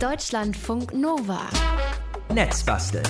Deutschlandfunk 0.00 0.92
Nova. 0.92 1.40
Netzbasteln. 2.30 3.06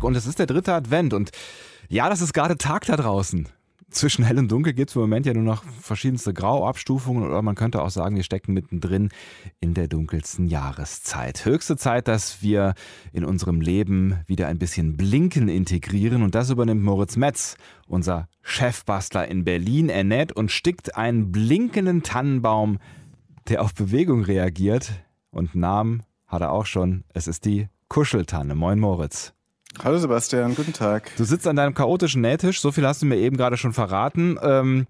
Und 0.00 0.16
es 0.16 0.24
ist 0.24 0.38
der 0.38 0.46
dritte 0.46 0.72
Advent 0.72 1.14
und 1.14 1.32
ja, 1.88 2.08
das 2.08 2.20
ist 2.20 2.32
gerade 2.32 2.56
Tag 2.56 2.86
da 2.86 2.94
draußen. 2.94 3.48
Zwischen 3.90 4.24
hell 4.24 4.38
und 4.38 4.52
dunkel 4.52 4.74
gibt 4.74 4.90
es 4.90 4.96
im 4.96 5.02
Moment 5.02 5.26
ja 5.26 5.34
nur 5.34 5.42
noch 5.42 5.64
verschiedenste 5.64 6.32
Grauabstufungen 6.32 7.24
oder 7.24 7.42
man 7.42 7.56
könnte 7.56 7.82
auch 7.82 7.90
sagen, 7.90 8.14
wir 8.14 8.22
stecken 8.22 8.52
mittendrin 8.52 9.08
in 9.58 9.74
der 9.74 9.88
dunkelsten 9.88 10.46
Jahreszeit. 10.46 11.44
Höchste 11.44 11.76
Zeit, 11.76 12.06
dass 12.06 12.40
wir 12.40 12.74
in 13.12 13.24
unserem 13.24 13.60
Leben 13.60 14.20
wieder 14.26 14.46
ein 14.46 14.58
bisschen 14.58 14.96
Blinken 14.96 15.48
integrieren 15.48 16.22
und 16.22 16.36
das 16.36 16.50
übernimmt 16.50 16.84
Moritz 16.84 17.16
Metz, 17.16 17.56
unser 17.88 18.28
Chefbastler 18.42 19.26
in 19.26 19.42
Berlin. 19.42 19.88
Er 19.88 20.04
näht 20.04 20.30
und 20.30 20.52
stickt 20.52 20.96
einen 20.96 21.32
blinkenden 21.32 22.04
Tannenbaum, 22.04 22.78
der 23.48 23.62
auf 23.62 23.74
Bewegung 23.74 24.22
reagiert 24.22 24.92
und 25.30 25.54
Namen 25.54 26.02
hat 26.26 26.42
er 26.42 26.52
auch 26.52 26.66
schon. 26.66 27.04
Es 27.14 27.26
ist 27.26 27.44
die 27.44 27.68
Kuscheltanne. 27.88 28.54
Moin 28.54 28.78
Moritz. 28.78 29.32
Hallo 29.82 29.98
Sebastian, 29.98 30.54
guten 30.54 30.72
Tag. 30.72 31.10
Du 31.16 31.24
sitzt 31.24 31.46
an 31.46 31.56
deinem 31.56 31.74
chaotischen 31.74 32.20
Nähtisch, 32.20 32.60
so 32.60 32.72
viel 32.72 32.86
hast 32.86 33.02
du 33.02 33.06
mir 33.06 33.16
eben 33.16 33.36
gerade 33.36 33.56
schon 33.56 33.72
verraten. 33.72 34.38
Ähm, 34.42 34.86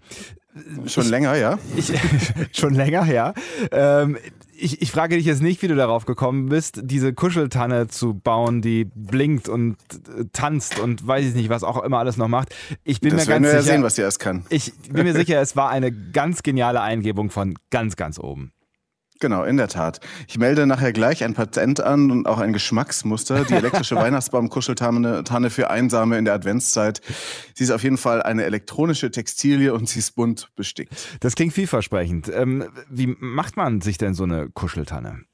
schon 0.87 1.05
ich, 1.05 1.09
länger, 1.09 1.35
ja? 1.35 1.59
Ich, 1.75 1.93
schon 2.51 2.73
länger, 2.73 3.05
ja. 3.05 3.33
Ähm, 3.71 4.17
ich, 4.61 4.81
ich, 4.81 4.91
frage 4.91 5.15
dich 5.15 5.25
jetzt 5.25 5.41
nicht, 5.41 5.61
wie 5.61 5.67
du 5.67 5.75
darauf 5.75 6.05
gekommen 6.05 6.49
bist, 6.49 6.81
diese 6.83 7.13
Kuscheltanne 7.13 7.87
zu 7.87 8.13
bauen, 8.13 8.61
die 8.61 8.85
blinkt 8.93 9.49
und 9.49 9.77
äh, 9.93 10.25
tanzt 10.33 10.79
und 10.79 11.05
weiß 11.05 11.25
ich 11.25 11.35
nicht, 11.35 11.49
was 11.49 11.63
auch 11.63 11.81
immer 11.83 11.99
alles 11.99 12.17
noch 12.17 12.27
macht. 12.27 12.55
Ich 12.83 12.99
bin 12.99 13.15
das 13.15 13.25
mir 13.25 13.33
ganz 13.33 13.43
wir 13.43 13.49
sicher, 13.51 13.61
ja 13.61 13.73
sehen, 13.73 13.83
was 13.83 13.95
sie 13.95 14.01
erst 14.01 14.19
kann. 14.19 14.45
Ich 14.49 14.73
bin 14.89 15.05
mir 15.05 15.13
sicher, 15.13 15.41
es 15.41 15.55
war 15.55 15.69
eine 15.69 15.91
ganz 15.91 16.43
geniale 16.43 16.81
Eingebung 16.81 17.29
von 17.29 17.55
ganz, 17.69 17.95
ganz 17.95 18.19
oben. 18.19 18.51
Genau, 19.19 19.43
in 19.43 19.57
der 19.57 19.67
Tat. 19.67 19.99
Ich 20.27 20.37
melde 20.37 20.65
nachher 20.65 20.93
gleich 20.93 21.25
ein 21.25 21.33
Patent 21.33 21.81
an 21.81 22.09
und 22.09 22.25
auch 22.25 22.39
ein 22.39 22.53
Geschmacksmuster, 22.53 23.43
die 23.43 23.53
elektrische 23.53 23.95
Weihnachtsbaum-Kuscheltanne 23.97 25.49
für 25.49 25.69
Einsame 25.69 26.17
in 26.17 26.23
der 26.23 26.33
Adventszeit. 26.33 27.01
Sie 27.53 27.65
ist 27.65 27.71
auf 27.71 27.83
jeden 27.83 27.97
Fall 27.97 28.21
eine 28.23 28.45
elektronische 28.45 29.11
Textilie 29.11 29.73
und 29.73 29.89
sie 29.89 29.99
ist 29.99 30.15
bunt 30.15 30.49
bestickt. 30.55 30.93
Das 31.19 31.35
klingt 31.35 31.53
vielversprechend. 31.53 32.31
Ähm, 32.33 32.69
wie 32.89 33.07
macht 33.19 33.57
man 33.57 33.81
sich 33.81 33.97
denn 33.97 34.13
so 34.13 34.23
eine 34.23 34.49
Kuscheltanne? 34.49 35.25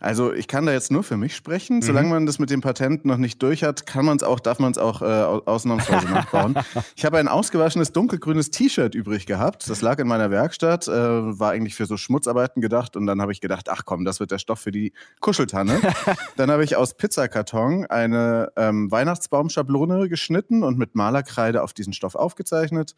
Also 0.00 0.32
ich 0.32 0.48
kann 0.48 0.66
da 0.66 0.72
jetzt 0.72 0.90
nur 0.90 1.02
für 1.02 1.16
mich 1.16 1.34
sprechen. 1.34 1.82
Solange 1.82 2.06
mhm. 2.06 2.12
man 2.12 2.26
das 2.26 2.38
mit 2.38 2.50
dem 2.50 2.60
Patent 2.60 3.04
noch 3.04 3.16
nicht 3.16 3.42
durch 3.42 3.62
hat, 3.64 3.86
kann 3.86 4.04
man 4.04 4.16
es 4.16 4.22
auch, 4.22 4.40
darf 4.40 4.58
man 4.58 4.72
es 4.72 4.78
auch 4.78 5.02
äh, 5.02 5.04
ausnahmsweise 5.04 6.06
nachbauen. 6.10 6.56
Ich 6.96 7.04
habe 7.04 7.18
ein 7.18 7.28
ausgewaschenes 7.28 7.92
dunkelgrünes 7.92 8.50
T-Shirt 8.50 8.94
übrig 8.94 9.26
gehabt. 9.26 9.68
Das 9.68 9.82
lag 9.82 9.98
in 9.98 10.06
meiner 10.06 10.30
Werkstatt, 10.30 10.88
äh, 10.88 10.92
war 10.92 11.50
eigentlich 11.50 11.74
für 11.74 11.86
so 11.86 11.96
Schmutzarbeiten 11.96 12.60
gedacht. 12.60 12.96
Und 12.96 13.06
dann 13.06 13.20
habe 13.20 13.32
ich 13.32 13.40
gedacht, 13.40 13.68
ach 13.68 13.84
komm, 13.84 14.04
das 14.04 14.20
wird 14.20 14.30
der 14.30 14.38
Stoff 14.38 14.60
für 14.60 14.72
die 14.72 14.92
Kuscheltanne. 15.20 15.80
dann 16.36 16.50
habe 16.50 16.64
ich 16.64 16.76
aus 16.76 16.96
Pizzakarton 16.96 17.86
eine 17.86 18.52
ähm, 18.56 18.90
Weihnachtsbaumschablone 18.90 20.08
geschnitten 20.08 20.62
und 20.62 20.78
mit 20.78 20.94
Malerkreide 20.94 21.62
auf 21.62 21.72
diesen 21.72 21.92
Stoff 21.92 22.14
aufgezeichnet. 22.14 22.94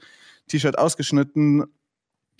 T-Shirt 0.48 0.78
ausgeschnitten, 0.78 1.64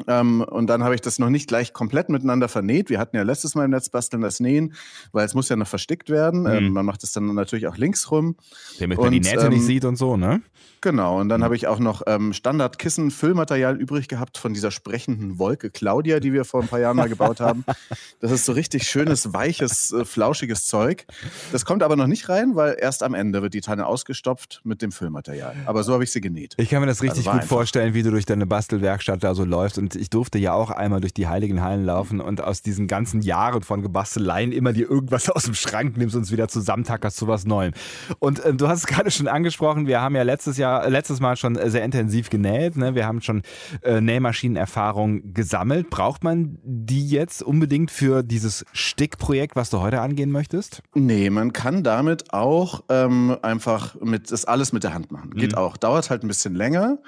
ähm, 0.06 0.42
und 0.42 0.66
dann 0.68 0.84
habe 0.84 0.94
ich 0.94 1.00
das 1.00 1.18
noch 1.18 1.30
nicht 1.30 1.48
gleich 1.48 1.72
komplett 1.72 2.08
miteinander 2.08 2.48
vernäht. 2.48 2.90
Wir 2.90 2.98
hatten 2.98 3.16
ja 3.16 3.22
letztes 3.22 3.54
Mal 3.54 3.64
im 3.64 3.70
Netzbasteln 3.70 4.22
das 4.22 4.40
Nähen, 4.40 4.74
weil 5.12 5.24
es 5.24 5.34
muss 5.34 5.48
ja 5.48 5.56
noch 5.56 5.66
versteckt 5.66 6.10
werden. 6.10 6.42
Mhm. 6.42 6.46
Ähm, 6.46 6.72
man 6.72 6.84
macht 6.84 7.02
es 7.02 7.12
dann 7.12 7.34
natürlich 7.34 7.66
auch 7.66 7.76
links 7.76 8.10
rum. 8.10 8.36
Damit 8.78 8.98
man 8.98 9.10
die 9.10 9.20
Nähte 9.20 9.46
ähm, 9.46 9.52
nicht 9.52 9.64
sieht 9.64 9.84
und 9.84 9.96
so, 9.96 10.16
ne? 10.16 10.42
Genau. 10.82 11.18
Und 11.20 11.28
dann 11.28 11.40
mhm. 11.40 11.44
habe 11.44 11.56
ich 11.56 11.66
auch 11.66 11.78
noch 11.78 12.02
ähm, 12.06 12.32
Standardkissen-Füllmaterial 12.32 13.76
übrig 13.76 14.08
gehabt 14.08 14.38
von 14.38 14.52
dieser 14.52 14.70
sprechenden 14.70 15.38
Wolke 15.38 15.70
Claudia, 15.70 16.20
die 16.20 16.32
wir 16.32 16.44
vor 16.44 16.62
ein 16.62 16.68
paar 16.68 16.80
Jahren 16.80 16.96
mal 16.96 17.08
gebaut 17.08 17.40
haben. 17.40 17.64
Das 18.20 18.30
ist 18.30 18.46
so 18.46 18.52
richtig 18.52 18.88
schönes, 18.88 19.32
weiches, 19.32 19.92
äh, 19.92 20.04
flauschiges 20.04 20.66
Zeug. 20.66 21.06
Das 21.52 21.64
kommt 21.64 21.82
aber 21.82 21.96
noch 21.96 22.06
nicht 22.06 22.28
rein, 22.28 22.54
weil 22.54 22.76
erst 22.80 23.02
am 23.02 23.14
Ende 23.14 23.42
wird 23.42 23.54
die 23.54 23.60
Tanne 23.60 23.86
ausgestopft 23.86 24.60
mit 24.64 24.80
dem 24.80 24.90
Füllmaterial. 24.90 25.54
Aber 25.66 25.82
so 25.82 25.92
habe 25.92 26.04
ich 26.04 26.10
sie 26.10 26.20
genäht. 26.20 26.54
Ich 26.56 26.70
kann 26.70 26.80
mir 26.80 26.86
das 26.86 27.02
richtig 27.02 27.26
also 27.26 27.30
gut 27.30 27.40
einfach. 27.42 27.56
vorstellen, 27.56 27.94
wie 27.94 28.02
du 28.02 28.10
durch 28.10 28.24
deine 28.24 28.46
Bastelwerkstatt 28.46 29.22
da 29.22 29.34
so 29.34 29.44
läufst 29.44 29.78
und 29.78 29.85
und 29.86 29.94
ich 29.94 30.10
durfte 30.10 30.36
ja 30.36 30.52
auch 30.52 30.70
einmal 30.72 31.00
durch 31.00 31.14
die 31.14 31.28
heiligen 31.28 31.62
Hallen 31.62 31.84
laufen 31.84 32.20
und 32.20 32.42
aus 32.42 32.60
diesen 32.60 32.88
ganzen 32.88 33.22
Jahren 33.22 33.62
von 33.62 33.82
Gebasteleien 33.82 34.50
immer 34.50 34.72
dir 34.72 34.90
irgendwas 34.90 35.30
aus 35.30 35.44
dem 35.44 35.54
Schrank 35.54 35.96
nimmst 35.96 36.16
und 36.16 36.22
es 36.22 36.32
wieder 36.32 36.48
zusammentackerst 36.48 37.16
zu 37.16 37.28
was 37.28 37.44
Neuem. 37.44 37.72
Und 38.18 38.40
äh, 38.40 38.52
du 38.52 38.66
hast 38.66 38.80
es 38.80 38.86
gerade 38.88 39.12
schon 39.12 39.28
angesprochen, 39.28 39.86
wir 39.86 40.00
haben 40.00 40.16
ja 40.16 40.22
letztes 40.22 40.56
Jahr, 40.56 40.90
letztes 40.90 41.20
Mal 41.20 41.36
schon 41.36 41.54
sehr 41.70 41.84
intensiv 41.84 42.30
genäht. 42.30 42.76
Ne? 42.76 42.96
Wir 42.96 43.06
haben 43.06 43.22
schon 43.22 43.42
äh, 43.82 44.00
Nähmaschinenerfahrung 44.00 45.32
gesammelt. 45.32 45.88
Braucht 45.88 46.24
man 46.24 46.58
die 46.64 47.08
jetzt 47.08 47.44
unbedingt 47.44 47.92
für 47.92 48.24
dieses 48.24 48.64
Stickprojekt, 48.72 49.54
was 49.54 49.70
du 49.70 49.78
heute 49.78 50.00
angehen 50.00 50.32
möchtest? 50.32 50.82
Nee, 50.96 51.30
man 51.30 51.52
kann 51.52 51.84
damit 51.84 52.32
auch 52.32 52.82
ähm, 52.88 53.36
einfach 53.42 53.94
mit 54.00 54.32
das 54.32 54.46
alles 54.46 54.72
mit 54.72 54.82
der 54.82 54.94
Hand 54.94 55.12
machen. 55.12 55.30
Geht 55.30 55.52
mhm. 55.52 55.58
auch. 55.58 55.76
Dauert 55.76 56.10
halt 56.10 56.24
ein 56.24 56.28
bisschen 56.28 56.56
länger, 56.56 56.98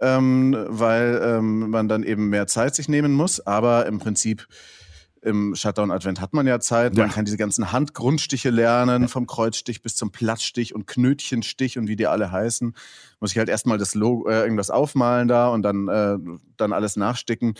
ähm, 0.00 0.56
weil 0.68 1.20
ähm, 1.22 1.70
man 1.70 1.88
dann 1.88 2.02
eben 2.02 2.28
mehr 2.28 2.46
Zeit 2.46 2.74
sich 2.74 2.88
nehmen 2.88 3.12
muss, 3.12 3.40
aber 3.46 3.86
im 3.86 3.98
Prinzip 3.98 4.46
im 5.26 5.56
Shutdown-Advent 5.56 6.20
hat 6.20 6.34
man 6.34 6.46
ja 6.46 6.60
Zeit. 6.60 6.94
Man 6.96 7.10
kann 7.10 7.24
diese 7.24 7.36
ganzen 7.36 7.72
Handgrundstiche 7.72 8.50
lernen, 8.50 9.08
vom 9.08 9.26
Kreuzstich 9.26 9.82
bis 9.82 9.96
zum 9.96 10.12
Platzstich 10.12 10.72
und 10.72 10.86
Knötchenstich 10.86 11.78
und 11.78 11.88
wie 11.88 11.96
die 11.96 12.06
alle 12.06 12.30
heißen. 12.30 12.74
Muss 13.18 13.32
ich 13.32 13.38
halt 13.38 13.48
erstmal 13.48 13.76
das 13.76 13.96
Logo, 13.96 14.28
äh, 14.28 14.42
irgendwas 14.42 14.70
aufmalen 14.70 15.26
da 15.26 15.48
und 15.48 15.62
dann, 15.62 15.88
äh, 15.88 16.16
dann 16.56 16.72
alles 16.72 16.94
nachsticken. 16.94 17.54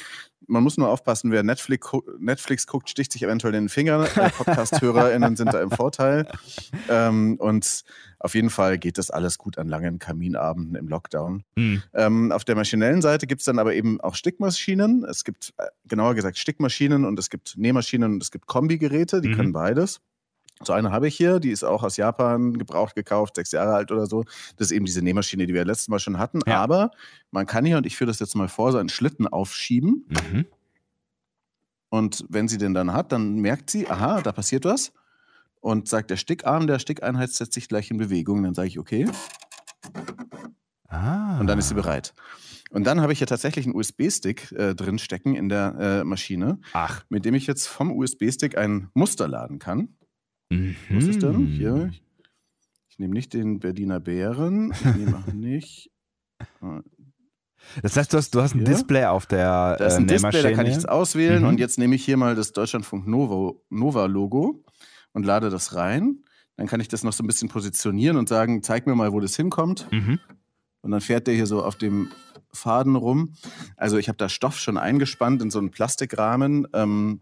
Man 0.47 0.63
muss 0.63 0.77
nur 0.77 0.89
aufpassen, 0.89 1.31
wer 1.31 1.43
Netflix, 1.43 1.91
Netflix 2.19 2.67
guckt, 2.67 2.89
sticht 2.89 3.13
sich 3.13 3.23
eventuell 3.23 3.55
in 3.55 3.65
den 3.65 3.69
Finger. 3.69 4.07
Äh, 4.17 4.31
Podcast-HörerInnen 4.31 5.37
sind 5.37 5.53
da 5.53 5.61
im 5.61 5.71
Vorteil. 5.71 6.27
Ähm, 6.89 7.37
und 7.39 7.85
auf 8.19 8.35
jeden 8.35 8.51
Fall 8.51 8.79
geht 8.79 8.99
das 8.99 9.11
alles 9.11 9.39
gut 9.39 9.59
an 9.59 9.69
langen 9.69 9.99
Kaminabenden 9.99 10.75
im 10.77 10.89
Lockdown. 10.89 11.43
Mhm. 11.57 11.83
Ähm, 11.95 12.33
auf 12.33 12.45
der 12.45 12.55
maschinellen 12.55 13.03
Seite 13.03 13.27
gibt 13.27 13.41
es 13.41 13.47
dann 13.47 13.59
aber 13.59 13.75
eben 13.75 14.01
auch 14.01 14.15
Stickmaschinen. 14.15 15.05
Es 15.05 15.25
gibt, 15.25 15.53
äh, 15.59 15.67
genauer 15.87 16.15
gesagt, 16.15 16.39
Stickmaschinen 16.39 17.05
und 17.05 17.19
es 17.19 17.31
gibt 17.31 17.57
Nähmaschinen 17.57 18.15
und 18.15 18.23
es 18.23 18.31
gibt 18.31 18.47
Kombigeräte, 18.47 19.21
die 19.21 19.29
mhm. 19.29 19.37
können 19.37 19.53
beides. 19.53 20.01
So 20.63 20.73
eine 20.73 20.91
habe 20.91 21.07
ich 21.09 21.17
hier, 21.17 21.39
die 21.39 21.51
ist 21.51 21.65
auch 21.65 21.83
aus 21.83 21.97
Japan 21.97 22.57
gebraucht 22.57 22.95
gekauft, 22.95 23.37
sechs 23.37 23.53
Jahre 23.53 23.75
alt 23.75 23.93
oder 23.93 24.07
so. 24.07 24.25
Das 24.57 24.69
ist 24.69 24.73
eben 24.73 24.87
diese 24.87 25.03
Nähmaschine, 25.03 25.47
die 25.47 25.53
wir 25.53 25.65
letztes 25.65 25.89
Mal 25.89 25.99
schon 25.99 26.19
hatten. 26.19 26.41
Ja. 26.47 26.63
Aber 26.63 26.91
man 27.31 27.47
kann 27.47 27.65
hier, 27.65 27.77
und 27.77 27.87
ich 27.87 27.97
führe 27.97 28.09
das 28.09 28.21
jetzt 28.21 28.35
mal 28.35 28.49
vor, 28.49 28.73
so 28.73 28.79
einen 28.79 28.89
Schlitten 28.89 29.29
aufschieben. 29.29 30.07
Mhm. 30.09 30.47
Und 31.91 32.25
wenn 32.29 32.49
sie 32.49 32.59
den 32.59 32.75
dann 32.75 32.93
hat, 32.93 33.13
dann 33.13 33.37
merkt 33.37 33.71
sie, 33.71 33.89
aha, 33.89 34.23
da 34.23 34.33
passiert 34.33 34.65
was 34.65 34.93
und 35.61 35.89
sagt 35.89 36.11
der 36.11 36.17
Stickarm 36.17 36.67
der 36.67 36.79
Stickeinheit 36.79 37.31
setzt 37.31 37.53
sich 37.53 37.69
gleich 37.69 37.91
in 37.91 37.99
Bewegung. 37.99 38.43
Dann 38.43 38.55
sage 38.55 38.69
ich 38.69 38.79
okay. 38.79 39.09
Ah. 40.89 41.39
Und 41.39 41.47
dann 41.49 41.59
ist 41.59 41.69
sie 41.69 41.75
bereit. 41.75 42.15
Und 42.71 42.85
dann 42.85 43.01
habe 43.01 43.13
ich 43.13 43.19
hier 43.19 43.27
tatsächlich 43.27 43.67
einen 43.67 43.75
USB-Stick 43.75 44.53
äh, 44.53 44.75
drin 44.75 44.99
stecken 44.99 45.35
in 45.35 45.49
der 45.49 45.75
äh, 45.79 46.05
Maschine, 46.05 46.59
Ach. 46.73 47.05
mit 47.09 47.25
dem 47.25 47.35
ich 47.35 47.47
jetzt 47.47 47.67
vom 47.67 47.93
USB-Stick 47.93 48.59
ein 48.59 48.91
Muster 48.95 49.29
laden 49.29 49.59
kann. 49.59 49.97
Mhm. 50.51 50.77
Was 50.91 51.05
ist 51.05 51.23
denn? 51.23 51.47
Hier. 51.47 51.91
Ich 52.89 52.99
nehme 52.99 53.15
nicht 53.15 53.35
den 53.35 53.61
Berliner 53.61 54.01
Bären. 54.01 54.73
Ich 54.73 54.97
nehme 54.97 55.17
auch 55.17 55.27
nicht. 55.33 55.91
Äh, 56.63 56.81
das 57.83 57.97
heißt, 57.97 58.13
du 58.13 58.17
hast, 58.17 58.35
du 58.35 58.41
hast 58.41 58.55
ein 58.55 58.61
Hier. 58.61 58.69
Display 58.69 59.05
auf 59.05 59.27
der 59.27 59.77
Da 59.77 59.87
ist 59.87 59.97
ein 59.97 60.05
äh, 60.05 60.07
Display, 60.07 60.43
da 60.43 60.53
kann 60.53 60.67
ich 60.67 60.75
jetzt 60.75 60.89
auswählen. 60.89 61.43
Mhm. 61.43 61.49
Und 61.49 61.61
jetzt 61.61 61.79
nehme 61.79 61.95
ich 61.95 62.05
hier 62.05 62.17
mal 62.17 62.35
das 62.35 62.53
Deutschlandfunk 62.53 63.07
Nova-Logo 63.07 64.65
und 65.13 65.27
lade 65.27 65.51
das 65.51 65.75
rein. 65.75 66.23
Dann 66.57 66.67
kann 66.67 66.81
ich 66.81 66.89
das 66.89 67.03
noch 67.03 67.13
so 67.13 67.23
ein 67.23 67.27
bisschen 67.27 67.49
positionieren 67.49 68.17
und 68.17 68.29
sagen, 68.29 68.63
zeig 68.63 68.87
mir 68.87 68.95
mal, 68.95 69.13
wo 69.13 69.21
das 69.21 69.37
hinkommt. 69.37 69.89
Mhm. 69.91 70.19
Und 70.81 70.91
dann 70.91 71.01
fährt 71.01 71.27
der 71.27 71.35
hier 71.35 71.47
so 71.47 71.63
auf 71.63 71.77
dem 71.77 72.11
Faden 72.53 72.97
rum. 72.97 73.35
Also 73.77 73.99
ich 73.99 74.09
habe 74.09 74.17
da 74.17 74.29
Stoff 74.29 74.59
schon 74.59 74.79
eingespannt 74.79 75.43
in 75.43 75.51
so 75.51 75.59
einen 75.59 75.71
Plastikrahmen. 75.71 76.67
Ähm, 76.73 77.21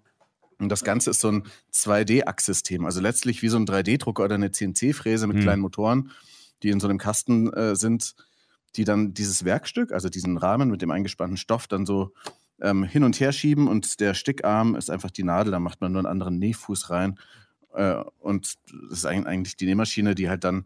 und 0.58 0.68
das 0.68 0.84
Ganze 0.84 1.10
ist 1.10 1.20
so 1.20 1.28
ein 1.28 1.44
2D-Achssystem. 1.72 2.84
Also 2.84 3.00
letztlich 3.00 3.42
wie 3.42 3.48
so 3.48 3.56
ein 3.56 3.66
3D-Drucker 3.66 4.24
oder 4.24 4.34
eine 4.34 4.50
CNC-Fräse 4.50 5.26
mit 5.26 5.38
mhm. 5.38 5.42
kleinen 5.42 5.62
Motoren, 5.62 6.10
die 6.62 6.70
in 6.70 6.80
so 6.80 6.88
einem 6.88 6.98
Kasten 6.98 7.52
äh, 7.52 7.76
sind, 7.76 8.14
die 8.76 8.84
dann 8.84 9.14
dieses 9.14 9.44
Werkstück, 9.44 9.92
also 9.92 10.08
diesen 10.08 10.36
Rahmen 10.36 10.70
mit 10.70 10.82
dem 10.82 10.90
eingespannten 10.90 11.36
Stoff, 11.36 11.66
dann 11.66 11.86
so 11.86 12.12
ähm, 12.60 12.84
hin 12.84 13.04
und 13.04 13.18
her 13.20 13.32
schieben. 13.32 13.68
Und 13.68 14.00
der 14.00 14.14
Stickarm 14.14 14.74
ist 14.74 14.90
einfach 14.90 15.10
die 15.10 15.24
Nadel. 15.24 15.52
Da 15.52 15.60
macht 15.60 15.80
man 15.80 15.92
nur 15.92 16.00
einen 16.00 16.06
anderen 16.06 16.38
Nähfuß 16.38 16.90
rein 16.90 17.18
äh, 17.74 18.02
und 18.20 18.54
das 18.88 18.98
ist 18.98 19.06
eigentlich 19.06 19.56
die 19.56 19.66
Nähmaschine, 19.66 20.14
die 20.14 20.28
halt 20.28 20.44
dann 20.44 20.64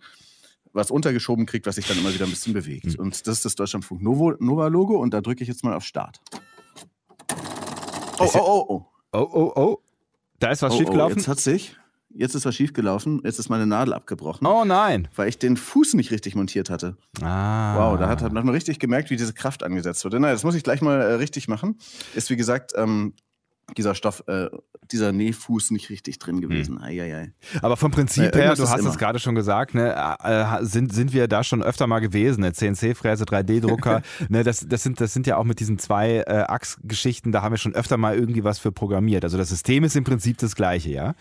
was 0.73 0.91
untergeschoben 0.91 1.47
kriegt, 1.47 1.67
was 1.67 1.77
sich 1.77 1.87
dann 1.87 1.99
immer 1.99 2.13
wieder 2.13 2.27
ein 2.27 2.31
bisschen 2.31 2.53
bewegt. 2.53 2.99
Mhm. 2.99 3.05
Und 3.05 3.27
das 3.27 3.39
ist 3.39 3.45
das 3.45 3.55
Deutschlandfunk 3.55 4.03
Nova-Logo 4.03 4.97
und 4.97 5.15
da 5.15 5.21
drücke 5.21 5.43
ich 5.43 5.49
jetzt 5.49 5.65
mal 5.65 5.75
auf 5.75 5.85
Start. 5.85 6.21
Oh, 8.19 8.31
oh, 8.35 8.39
oh, 8.39 8.67
oh. 8.69 8.87
Oh, 9.13 9.29
oh, 9.33 9.53
oh. 9.57 9.79
Da 10.39 10.51
ist 10.51 10.63
was 10.63 10.73
oh, 10.73 10.75
oh 10.75 10.79
schiefgelaufen. 10.79 11.15
Oh, 11.15 11.19
jetzt 11.19 11.29
hat 11.29 11.41
sich, 11.41 11.77
jetzt 12.11 12.35
ist 12.35 12.45
was 12.45 12.55
schiefgelaufen. 12.55 13.21
Jetzt 13.25 13.39
ist 13.39 13.49
meine 13.49 13.67
Nadel 13.67 13.95
abgebrochen. 13.95 14.47
Oh 14.47 14.65
nein. 14.65 15.09
Weil 15.17 15.29
ich 15.29 15.39
den 15.39 15.57
Fuß 15.57 15.95
nicht 15.95 16.11
richtig 16.11 16.35
montiert 16.35 16.71
hatte. 16.71 16.97
Ah. 17.23 17.77
Wow, 17.77 17.99
da 17.99 18.09
hat, 18.09 18.23
hat 18.23 18.33
man 18.33 18.49
richtig 18.49 18.79
gemerkt, 18.79 19.11
wie 19.11 19.17
diese 19.17 19.33
Kraft 19.33 19.63
angesetzt 19.63 20.05
wurde. 20.05 20.21
Nein, 20.21 20.33
das 20.33 20.45
muss 20.45 20.55
ich 20.55 20.63
gleich 20.63 20.83
mal 20.83 21.01
äh, 21.01 21.15
richtig 21.15 21.49
machen. 21.49 21.79
Ist 22.15 22.31
wie 22.31 22.37
gesagt 22.37 22.73
ähm, 22.77 23.15
dieser 23.77 23.95
Stoff, 23.95 24.25
äh, 24.27 24.49
dieser 24.91 25.13
Nähfuß 25.13 25.71
nicht 25.71 25.91
richtig 25.91 26.19
drin 26.19 26.41
gewesen. 26.41 26.81
Eieiei. 26.81 27.33
Aber 27.61 27.77
vom 27.77 27.91
Prinzip 27.91 28.35
Ja, 28.35 28.41
her, 28.41 28.55
du 28.55 28.69
hast 28.69 28.85
es 28.85 28.99
gerade 28.99 29.19
schon 29.19 29.35
gesagt, 29.35 29.75
ne, 29.75 29.95
äh, 30.23 30.65
sind, 30.65 30.93
sind 30.93 31.13
wir 31.13 31.29
da 31.29 31.45
schon 31.45 31.63
öfter 31.63 31.87
mal 31.87 32.01
gewesen. 32.01 32.41
Ne? 32.41 32.53
CNC-Fräse, 32.53 33.25
3D-Drucker, 33.25 34.03
ne, 34.29 34.43
das, 34.45 34.67
das, 34.67 34.83
sind, 34.83 35.01
das 35.01 35.13
sind 35.13 35.27
ja 35.27 35.37
auch 35.37 35.45
mit 35.45 35.61
diesen 35.61 35.79
zwei 35.79 36.25
äh, 36.27 36.45
Achsgeschichten, 36.49 37.33
da 37.33 37.43
haben 37.43 37.53
wir 37.53 37.59
schon 37.59 37.75
öfter 37.75 37.97
mal 37.97 38.15
irgendwie 38.15 38.45
was 38.45 38.59
für 38.59 38.73
programmiert. 38.73 39.25
Also 39.25 39.37
das 39.37 39.51
System 39.51 39.85
ist 39.85 39.97
im 39.97 40.05
Prinzip 40.05 40.39
das 40.39 40.55
gleiche, 40.55 40.91
ja? 40.91 41.15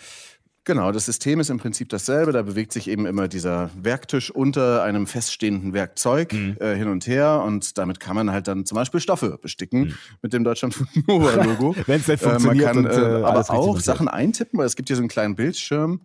Genau, 0.67 0.91
das 0.91 1.05
System 1.05 1.39
ist 1.39 1.49
im 1.49 1.59
Prinzip 1.59 1.87
dasselbe. 1.87 2.33
Da 2.33 2.41
bewegt 2.41 2.73
sich 2.73 2.89
eben 2.89 3.05
immer 3.05 3.29
dieser 3.29 3.69
Werktisch 3.81 4.29
unter 4.29 4.83
einem 4.83 5.07
feststehenden 5.07 5.71
Werkzeug 5.71 6.33
Mhm. 6.33 6.57
äh, 6.59 6.75
hin 6.75 6.89
und 6.89 7.07
her 7.07 7.41
und 7.45 7.77
damit 7.77 8.01
kann 8.01 8.17
man 8.17 8.31
halt 8.31 8.49
dann 8.49 8.65
zum 8.65 8.75
Beispiel 8.75 8.99
Stoffe 8.99 9.39
besticken 9.41 9.97
mit 10.21 10.33
dem 10.33 10.43
Deutschland 10.43 10.75
Nova 11.07 11.41
Logo. 11.41 11.71
Mhm. 11.71 11.83
Wenn's 11.87 12.09
nicht 12.09 12.21
Äh, 12.21 12.25
man 12.27 12.39
funktioniert 12.41 12.67
kann 12.67 12.77
und, 12.85 12.91
äh, 12.91 13.19
äh, 13.21 13.23
aber 13.23 13.49
auch. 13.49 13.79
Sachen 13.79 14.09
eintippen, 14.09 14.59
weil 14.59 14.65
es 14.65 14.75
gibt 14.75 14.89
hier 14.89 14.97
so 14.97 15.01
einen 15.01 15.07
kleinen 15.07 15.35
Bildschirm. 15.37 16.01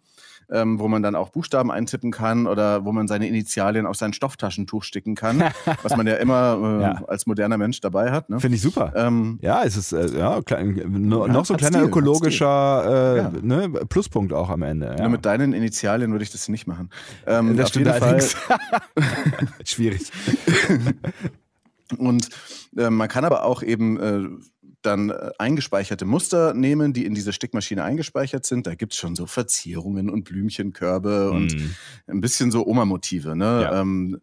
Ähm, 0.50 0.78
wo 0.78 0.88
man 0.88 1.02
dann 1.02 1.14
auch 1.14 1.30
Buchstaben 1.30 1.70
eintippen 1.70 2.10
kann 2.10 2.46
oder 2.46 2.84
wo 2.84 2.92
man 2.92 3.08
seine 3.08 3.26
Initialien 3.28 3.86
auf 3.86 3.96
sein 3.96 4.12
Stofftaschentuch 4.12 4.82
sticken 4.84 5.14
kann, 5.14 5.42
was 5.82 5.96
man 5.96 6.06
ja 6.06 6.14
immer 6.16 6.58
äh, 6.78 6.82
Ja. 6.82 7.02
als 7.06 7.26
moderner 7.26 7.56
Mensch 7.58 7.80
dabei 7.80 8.10
hat. 8.12 8.28
Ne? 8.28 8.38
Finde 8.40 8.56
ich 8.56 8.62
super. 8.62 8.92
Ähm, 8.94 9.38
Ja, 9.40 9.62
es 9.64 9.76
ist 9.76 9.92
äh, 9.92 10.18
ja, 10.18 10.40
klein, 10.42 10.82
no, 10.88 11.26
Ja, 11.26 11.32
noch 11.32 11.44
so 11.46 11.54
ein 11.54 11.58
kleiner 11.58 11.78
Stil, 11.78 11.88
ökologischer 11.88 13.32
äh, 13.34 13.46
ne, 13.46 13.68
Pluspunkt 13.88 14.32
auch 14.32 14.50
am 14.50 14.62
Ende. 14.62 14.94
Nur 14.98 15.08
mit 15.08 15.24
deinen 15.24 15.52
Initialien 15.52 16.10
würde 16.12 16.24
ich 16.24 16.30
das 16.32 16.48
nicht 16.48 16.66
machen. 16.66 16.90
Ähm, 17.26 17.56
das 17.56 17.64
auf 17.66 17.68
stimmt 17.70 17.86
jeden 17.86 17.98
Fall, 17.98 18.08
allerdings. 18.08 18.36
Schwierig. 19.64 20.10
Und 21.96 22.28
äh, 22.76 22.90
man 22.90 23.08
kann 23.08 23.24
aber 23.24 23.44
auch 23.44 23.62
eben 23.62 23.98
äh, 24.00 24.28
dann 24.82 25.10
äh, 25.10 25.30
eingespeicherte 25.38 26.04
Muster 26.04 26.54
nehmen, 26.54 26.92
die 26.92 27.06
in 27.06 27.14
diese 27.14 27.32
Stickmaschine 27.32 27.84
eingespeichert 27.84 28.44
sind. 28.44 28.66
Da 28.66 28.74
gibt 28.74 28.92
es 28.92 28.98
schon 28.98 29.14
so 29.14 29.26
Verzierungen 29.26 30.10
und 30.10 30.24
Blümchenkörbe 30.24 31.30
und 31.30 31.54
Mm. 31.54 31.70
ein 32.08 32.20
bisschen 32.20 32.50
so 32.50 32.66
Oma-Motive. 32.66 33.36
Ne? 33.36 33.62
Ja. 33.62 33.80
Ähm, 33.80 34.20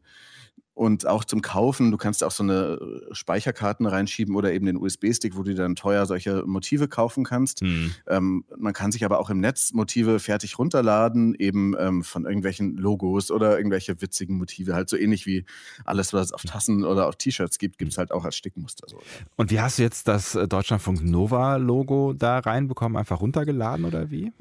und 0.80 1.06
auch 1.06 1.26
zum 1.26 1.42
Kaufen, 1.42 1.92
du 1.92 1.98
kannst 1.98 2.24
auch 2.24 2.32
so 2.32 2.42
eine 2.42 2.80
äh, 2.80 3.14
Speicherkarten 3.14 3.86
reinschieben 3.86 4.34
oder 4.34 4.54
eben 4.54 4.66
den 4.66 4.78
USB-Stick, 4.78 5.36
wo 5.36 5.44
du 5.44 5.54
dann 5.54 5.76
teuer 5.76 6.06
solche 6.06 6.46
Motive 6.46 6.88
kaufen 6.88 7.26
kannst. 7.26 7.60
Hm. 7.60 7.92
Ähm, 8.08 8.46
man 8.58 8.72
kann 8.72 8.94
sich 8.94 9.04
aber 9.04 9.20
auch 9.20 9.30
im 9.30 9.42
Netz 9.42 9.74
Motive 9.74 10.20
fertig 10.20 10.58
runterladen, 10.58 11.36
eben 11.36 11.76
ähm, 11.78 12.02
von 12.02 12.24
irgendwelchen 12.24 12.78
Logos 12.78 13.30
oder 13.30 13.58
irgendwelche 13.58 14.02
witzigen 14.02 14.38
Motive. 14.38 14.74
Halt 14.74 14.88
so 14.88 14.96
ähnlich 14.96 15.26
wie 15.26 15.44
alles, 15.84 16.14
was 16.14 16.28
es 16.28 16.32
auf 16.32 16.44
Tassen 16.44 16.86
oder 16.86 17.10
auf 17.10 17.18
T-Shirts 17.18 17.58
gibt, 17.58 17.78
gibt 17.78 17.92
es 17.92 17.98
halt 17.98 18.14
auch 18.14 18.24
als 18.24 18.38
Stickmuster. 18.38 18.88
So. 18.88 19.02
Und 19.36 19.52
wie 19.52 19.60
hast 19.60 19.80
du 19.80 19.82
jetzt 19.82 20.08
das 20.08 20.36
äh, 20.36 20.48
Deutschlandfunk 20.48 21.04
Nova 21.04 21.58
Logo 21.58 22.14
da 22.14 22.40
reinbekommen? 22.40 22.96
Einfach 22.98 23.20
runtergeladen 23.20 23.84
oder 23.84 24.12
wie? 24.12 24.32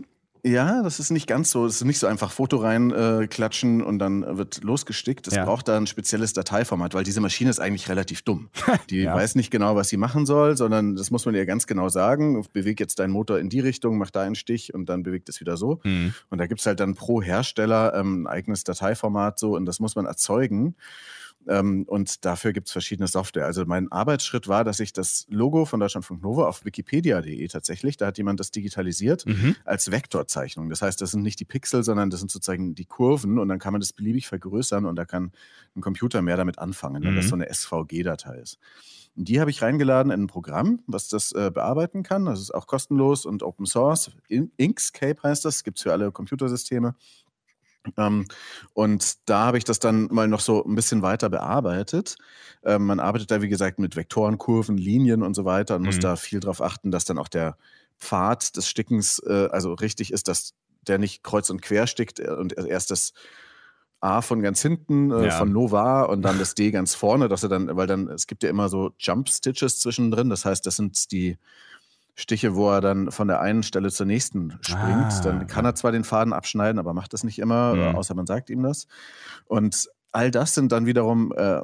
Ja, 0.45 0.83
das 0.83 1.01
ist 1.01 1.11
nicht 1.11 1.27
ganz 1.27 1.51
so. 1.51 1.67
Es 1.67 1.77
ist 1.77 1.85
nicht 1.85 1.99
so 1.99 2.07
einfach 2.07 2.31
Foto 2.31 2.57
reinklatschen 2.59 3.23
äh, 3.23 3.27
klatschen 3.27 3.83
und 3.83 3.99
dann 3.99 4.37
wird 4.39 4.63
losgestickt. 4.63 5.27
Es 5.27 5.35
Ja. 5.35 5.45
braucht 5.45 5.69
da 5.69 5.77
ein 5.77 5.87
spezielles 5.87 6.33
Dateiformat, 6.33 6.95
weil 6.95 7.05
diese 7.05 7.21
Maschine 7.21 7.51
ist 7.51 7.61
eigentlich 7.61 7.89
relativ 7.89 8.23
dumm. 8.23 8.49
Die 8.91 9.03
Ja. 9.03 9.15
weiß 9.15 9.35
nicht 9.35 9.51
genau, 9.51 9.77
was 9.77 9.89
sie 9.89 9.97
machen 9.97 10.27
soll, 10.27 10.57
sondern 10.57 10.97
das 10.97 11.11
muss 11.11 11.27
man 11.27 11.35
ihr 11.35 11.47
ganz 11.47 11.67
genau 11.67 11.89
sagen. 11.89 12.45
Beweg 12.53 12.81
jetzt 12.81 12.99
deinen 12.99 13.13
Motor 13.13 13.39
in 13.39 13.49
die 13.49 13.61
Richtung, 13.61 13.99
mach 13.99 14.11
da 14.11 14.23
einen 14.23 14.35
Stich 14.35 14.75
und 14.75 14.89
dann 14.89 15.03
bewegt 15.03 15.29
es 15.29 15.41
wieder 15.41 15.57
so. 15.57 15.81
Hm. 15.83 16.15
Und 16.31 16.39
da 16.39 16.47
gibt 16.47 16.61
es 16.61 16.67
halt 16.67 16.81
dann 16.81 16.95
pro 16.95 17.21
Hersteller 17.23 17.95
ähm, 17.95 18.23
ein 18.23 18.27
eigenes 18.27 18.65
Dateiformat 18.65 19.39
so 19.39 19.57
und 19.57 19.67
das 19.67 19.81
muss 19.81 19.97
man 19.97 20.07
erzeugen. 20.07 20.77
Ähm, 21.49 21.85
und 21.87 22.25
dafür 22.25 22.53
gibt 22.53 22.69
es 22.69 22.73
verschiedene 22.73 23.09
Software. 23.09 23.47
Also 23.47 23.65
mein 23.67 23.91
Arbeitsschritt 23.91 24.49
war, 24.49 24.65
dass 24.65 24.81
ich 24.81 24.93
das 24.93 25.27
Logo 25.29 25.65
von 25.65 25.81
Deutschlandfunk 25.81 26.23
Nova 26.23 26.47
auf 26.47 26.65
wikipedia.de 26.65 27.49
tatsächlich, 27.49 27.97
da 27.97 28.07
hat 28.07 28.19
jemand 28.19 28.39
das 28.41 28.51
digitalisiert, 28.51 29.25
Mhm. 29.27 29.57
als 29.65 29.91
Vektorzeichnung. 29.91 30.69
Das 30.71 30.83
heißt, 30.83 31.01
das 31.01 31.11
sind 31.13 31.23
nicht 31.23 31.41
die 31.41 31.45
Pixel, 31.45 31.83
sondern 31.83 32.11
das 32.11 32.21
sind 32.21 32.31
sozusagen 32.31 32.75
die 32.75 32.85
Kurven 32.85 33.39
und 33.39 33.49
dann 33.49 33.59
kann 33.59 33.73
man 33.73 33.81
das 33.81 33.93
beliebig 33.93 34.29
vergrößern 34.29 34.85
und 34.87 34.97
da 34.97 35.05
kann 35.05 35.33
ein 35.77 35.81
Computer 35.81 36.23
mehr 36.23 36.37
damit 36.37 36.59
anfangen, 36.59 37.03
wenn 37.05 37.17
das 37.17 37.25
Mhm. 37.27 37.29
so 37.31 37.35
eine 37.37 37.49
SVG-Datei 37.49 38.37
ist. 38.39 38.59
Und 39.17 39.27
die 39.29 39.41
habe 39.41 39.51
ich 39.51 39.63
reingeladen 39.63 40.13
in 40.13 40.23
ein 40.25 40.27
Programm, 40.29 40.81
was 40.87 41.09
das 41.09 41.33
äh, 41.33 41.51
bearbeiten 41.53 42.03
kann. 42.03 42.27
Das 42.27 42.41
ist 42.41 42.55
auch 42.55 42.67
kostenlos 42.67 43.27
und 43.27 43.43
Open 43.43 43.67
Source. 43.67 44.11
In 44.29 44.53
Inkscape 44.59 45.21
heißt 45.23 45.45
das, 45.45 45.65
gibt 45.65 45.79
es 45.79 45.83
für 45.83 45.93
alle 45.93 46.13
Computersysteme. 46.13 46.95
Ähm, 47.97 48.27
und 48.75 49.29
da 49.29 49.47
habe 49.47 49.59
ich 49.59 49.65
das 49.65 49.79
dann 49.79 50.09
mal 50.11 50.29
noch 50.29 50.41
so 50.41 50.65
ein 50.65 50.75
bisschen 50.75 51.03
weiter 51.03 51.29
bearbeitet. 51.31 52.17
Ähm, 52.65 52.87
man 52.87 53.01
arbeitet 53.01 53.31
da, 53.31 53.43
wie 53.43 53.49
gesagt, 53.49 53.79
mit 53.79 53.97
Vektoren, 53.97 54.39
Kurven, 54.39 54.77
Linien 54.77 55.23
und 55.23 55.35
so 55.35 55.45
weiter 55.45 55.77
und 55.77 55.83
muss 55.83 55.97
Mhm. 55.97 56.01
da 56.01 56.17
viel 56.17 56.41
drauf 56.41 56.61
achten, 56.63 56.91
dass 56.91 57.05
dann 57.05 57.19
auch 57.19 57.29
der 57.29 57.57
Pfad 57.99 58.57
des 58.57 58.69
Stickens 58.69 59.21
äh, 59.27 59.49
also 59.51 59.73
richtig 59.75 60.13
ist, 60.13 60.29
dass 60.29 60.55
der 60.83 60.99
nicht 60.99 61.23
kreuz 61.25 61.51
und 61.51 61.63
quer 61.63 61.87
stickt 61.87 62.21
äh, 62.21 62.31
und 62.31 62.57
erst 62.57 62.91
das 62.91 63.13
A 64.01 64.23
von 64.23 64.43
ganz 64.43 64.63
hinten, 64.63 65.11
äh, 65.11 65.25
Ja. 65.25 65.31
von 65.31 65.51
Nova 65.53 66.03
und 66.05 66.23
dann 66.23 66.39
das 66.39 66.55
D 66.55 66.71
ganz 66.71 66.95
vorne, 66.95 67.29
dass 67.29 67.43
er 67.43 67.49
dann, 67.49 67.77
weil 67.77 67.89
dann, 67.89 68.09
es 68.09 68.29
gibt 68.29 68.45
ja 68.45 68.51
immer 68.51 68.69
so 68.69 68.93
Jump 68.99 69.29
Stitches 69.29 69.81
zwischendrin, 69.81 70.31
das 70.31 70.45
heißt, 70.45 70.65
das 70.67 70.77
sind 70.77 71.11
die 71.11 71.37
Stiche, 72.21 72.57
wo 72.57 72.69
er 72.71 72.81
dann 72.81 73.13
von 73.13 73.29
der 73.29 73.41
einen 73.41 73.63
Stelle 73.63 73.91
zur 73.93 74.05
nächsten 74.07 74.59
springt. 74.61 75.13
Ah, 75.13 75.21
dann 75.23 75.47
kann 75.47 75.65
er 75.65 75.77
zwar 75.77 75.93
den 75.93 76.03
Faden 76.03 76.33
abschneiden, 76.33 76.81
aber 76.81 76.93
macht 76.93 77.13
das 77.13 77.23
nicht 77.23 77.39
immer, 77.39 77.75
Mhm. 77.75 77.81
äh, 77.81 77.85
außer 77.87 78.15
man 78.15 78.27
sagt 78.27 78.51
ihm 78.51 78.63
das. 78.65 78.89
Und 79.47 79.89
all 80.11 80.31
das 80.33 80.55
sind 80.55 80.73
dann 80.73 80.85
wiederum 80.87 81.33
äh, 81.37 81.63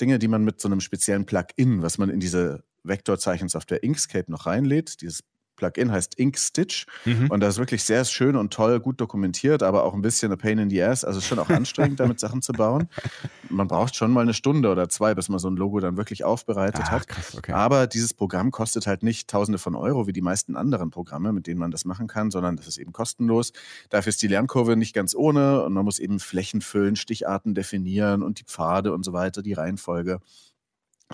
Dinge, 0.00 0.18
die 0.18 0.26
man 0.28 0.42
mit 0.44 0.60
so 0.60 0.66
einem 0.68 0.80
speziellen 0.80 1.26
Plugin, 1.26 1.80
was 1.82 1.96
man 1.96 2.10
in 2.10 2.18
diese 2.18 2.64
Vektorzeichensoftware 2.82 3.82
Inkscape 3.84 4.30
noch 4.32 4.46
reinlädt, 4.46 5.00
dieses 5.00 5.22
Plugin 5.70 5.92
heißt 5.92 6.14
Inkstitch 6.16 6.86
Mhm. 7.04 7.30
und 7.30 7.40
das 7.40 7.54
ist 7.54 7.58
wirklich 7.58 7.84
sehr 7.84 8.04
schön 8.04 8.36
und 8.36 8.52
toll, 8.52 8.80
gut 8.80 9.00
dokumentiert, 9.00 9.62
aber 9.62 9.84
auch 9.84 9.94
ein 9.94 10.02
bisschen 10.02 10.32
a 10.32 10.36
pain 10.36 10.58
in 10.58 10.70
the 10.70 10.82
ass. 10.82 11.04
Also 11.04 11.18
es 11.18 11.24
ist 11.24 11.28
schon 11.28 11.38
auch 11.38 11.48
anstrengend, 11.48 12.00
damit 12.00 12.20
Sachen 12.20 12.42
zu 12.42 12.52
bauen. 12.52 12.88
Man 13.48 13.68
braucht 13.68 13.94
schon 13.96 14.10
mal 14.12 14.20
eine 14.22 14.34
Stunde 14.34 14.70
oder 14.70 14.88
zwei, 14.88 15.14
bis 15.14 15.28
man 15.28 15.38
so 15.38 15.48
ein 15.48 15.56
Logo 15.56 15.80
dann 15.80 15.96
wirklich 15.96 16.24
aufbereitet 16.24 16.82
Ach, 16.86 16.90
hat. 16.90 17.08
krass, 17.08 17.34
okay. 17.36 17.52
Aber 17.52 17.86
dieses 17.86 18.14
Programm 18.14 18.50
kostet 18.50 18.86
halt 18.86 19.02
nicht 19.02 19.28
Tausende 19.28 19.58
von 19.58 19.74
Euro 19.74 20.06
wie 20.06 20.12
die 20.12 20.22
meisten 20.22 20.56
anderen 20.56 20.90
Programme, 20.90 21.32
mit 21.32 21.46
denen 21.46 21.60
man 21.60 21.70
das 21.70 21.84
machen 21.84 22.06
kann, 22.06 22.30
sondern 22.30 22.56
das 22.56 22.66
ist 22.66 22.78
eben 22.78 22.92
kostenlos. 22.92 23.52
Dafür 23.90 24.10
ist 24.10 24.22
die 24.22 24.28
Lernkurve 24.28 24.76
nicht 24.76 24.94
ganz 24.94 25.14
ohne 25.14 25.62
und 25.64 25.72
man 25.72 25.84
muss 25.84 25.98
eben 25.98 26.18
Flächen 26.20 26.60
füllen, 26.60 26.96
Sticharten 26.96 27.54
definieren 27.54 28.22
und 28.22 28.40
die 28.40 28.44
Pfade 28.44 28.92
und 28.92 29.04
so 29.04 29.12
weiter, 29.12 29.42
die 29.42 29.52
Reihenfolge. 29.52 30.18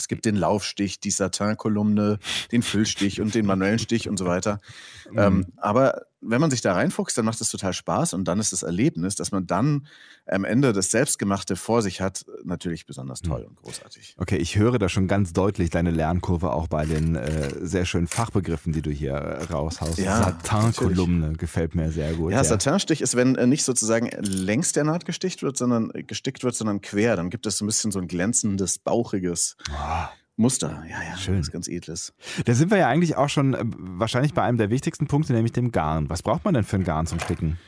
Es 0.00 0.08
gibt 0.08 0.24
den 0.24 0.36
Laufstich, 0.36 1.00
die 1.00 1.10
Satin-Kolumne, 1.10 2.18
den 2.52 2.62
Füllstich 2.62 3.20
und 3.20 3.34
den 3.34 3.46
manuellen 3.46 3.78
Stich 3.78 4.08
und 4.08 4.18
so 4.18 4.26
weiter. 4.26 4.60
Mhm. 5.10 5.18
Ähm, 5.18 5.46
aber 5.56 6.02
wenn 6.20 6.40
man 6.40 6.50
sich 6.50 6.60
da 6.60 6.72
reinfuchst, 6.72 7.16
dann 7.16 7.24
macht 7.24 7.40
es 7.40 7.50
total 7.50 7.72
Spaß 7.72 8.14
und 8.14 8.26
dann 8.26 8.40
ist 8.40 8.52
das 8.52 8.62
Erlebnis, 8.62 9.14
dass 9.14 9.32
man 9.32 9.46
dann 9.46 9.86
am 10.26 10.44
Ende 10.44 10.72
das 10.72 10.90
Selbstgemachte 10.90 11.56
vor 11.56 11.82
sich 11.82 12.00
hat, 12.00 12.26
natürlich 12.44 12.86
besonders 12.86 13.22
toll 13.22 13.44
und 13.48 13.56
großartig. 13.56 14.16
Okay, 14.18 14.36
ich 14.36 14.56
höre 14.56 14.78
da 14.78 14.88
schon 14.88 15.08
ganz 15.08 15.32
deutlich 15.32 15.70
deine 15.70 15.90
Lernkurve 15.90 16.52
auch 16.52 16.66
bei 16.66 16.86
den 16.86 17.16
äh, 17.16 17.50
sehr 17.60 17.84
schönen 17.84 18.08
Fachbegriffen, 18.08 18.72
die 18.72 18.82
du 18.82 18.90
hier 18.90 19.12
äh, 19.12 19.44
raushaust. 19.44 19.98
Ja, 19.98 20.24
Satin-Kolumne 20.42 21.34
gefällt 21.34 21.74
mir 21.74 21.90
sehr 21.90 22.12
gut. 22.14 22.32
Ja, 22.32 22.42
Satinstich 22.42 23.00
ist, 23.00 23.16
wenn 23.16 23.36
äh, 23.36 23.46
nicht 23.46 23.64
sozusagen 23.64 24.10
längs 24.20 24.72
der 24.72 24.84
Naht 24.84 25.04
gestickt 25.04 25.42
wird, 25.42 25.56
sondern 25.56 25.90
äh, 25.92 26.02
gestickt 26.02 26.42
wird, 26.44 26.54
sondern 26.54 26.80
quer. 26.80 27.16
Dann 27.16 27.30
gibt 27.30 27.46
es 27.46 27.58
so 27.58 27.64
ein 27.64 27.68
bisschen 27.68 27.92
so 27.92 27.98
ein 28.00 28.08
glänzendes, 28.08 28.78
bauchiges 28.78 29.56
Ah, 29.70 30.08
Muster. 30.38 30.82
Ja, 30.88 31.02
ja, 31.10 31.16
Schön. 31.18 31.38
was 31.40 31.50
ganz 31.50 31.68
edles. 31.68 32.12
Da 32.44 32.54
sind 32.54 32.70
wir 32.70 32.78
ja 32.78 32.88
eigentlich 32.88 33.16
auch 33.16 33.28
schon 33.28 33.54
äh, 33.54 33.64
wahrscheinlich 33.64 34.34
bei 34.34 34.42
einem 34.42 34.56
der 34.58 34.70
wichtigsten 34.70 35.06
Punkte, 35.06 35.32
nämlich 35.32 35.52
dem 35.52 35.72
Garn. 35.72 36.08
Was 36.08 36.22
braucht 36.22 36.44
man 36.44 36.54
denn 36.54 36.64
für 36.64 36.76
ein 36.76 36.84
Garn 36.84 37.06
zum 37.06 37.20
Sticken? 37.20 37.58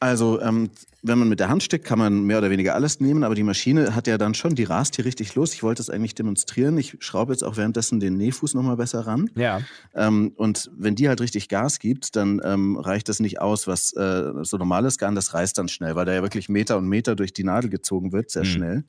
Also, 0.00 0.40
ähm, 0.40 0.70
wenn 1.02 1.18
man 1.18 1.28
mit 1.28 1.40
der 1.40 1.48
Hand 1.48 1.64
stickt, 1.64 1.84
kann 1.84 1.98
man 1.98 2.22
mehr 2.22 2.38
oder 2.38 2.50
weniger 2.50 2.74
alles 2.76 3.00
nehmen, 3.00 3.24
aber 3.24 3.34
die 3.34 3.42
Maschine 3.42 3.96
hat 3.96 4.06
ja 4.06 4.16
dann 4.16 4.34
schon, 4.34 4.54
die 4.54 4.62
rast 4.62 4.94
hier 4.94 5.04
richtig 5.04 5.34
los. 5.34 5.54
Ich 5.54 5.64
wollte 5.64 5.82
es 5.82 5.90
eigentlich 5.90 6.14
demonstrieren. 6.14 6.78
Ich 6.78 6.96
schraube 7.00 7.32
jetzt 7.32 7.42
auch 7.42 7.56
währenddessen 7.56 7.98
den 7.98 8.16
Nähfuß 8.16 8.54
nochmal 8.54 8.76
besser 8.76 9.00
ran. 9.08 9.28
Ja. 9.34 9.60
Ähm, 9.96 10.32
und 10.36 10.70
wenn 10.76 10.94
die 10.94 11.08
halt 11.08 11.20
richtig 11.20 11.48
Gas 11.48 11.80
gibt, 11.80 12.14
dann 12.14 12.40
ähm, 12.44 12.76
reicht 12.76 13.08
das 13.08 13.18
nicht 13.18 13.40
aus, 13.40 13.66
was 13.66 13.92
äh, 13.94 14.32
so 14.42 14.56
normales 14.56 14.98
Garn, 14.98 15.16
das 15.16 15.34
reißt 15.34 15.58
dann 15.58 15.66
schnell, 15.68 15.96
weil 15.96 16.04
da 16.06 16.14
ja 16.14 16.22
wirklich 16.22 16.48
Meter 16.48 16.78
und 16.78 16.88
Meter 16.88 17.16
durch 17.16 17.32
die 17.32 17.42
Nadel 17.44 17.68
gezogen 17.70 18.12
wird, 18.12 18.30
sehr 18.30 18.42
Mhm. 18.42 18.46
schnell. 18.46 18.84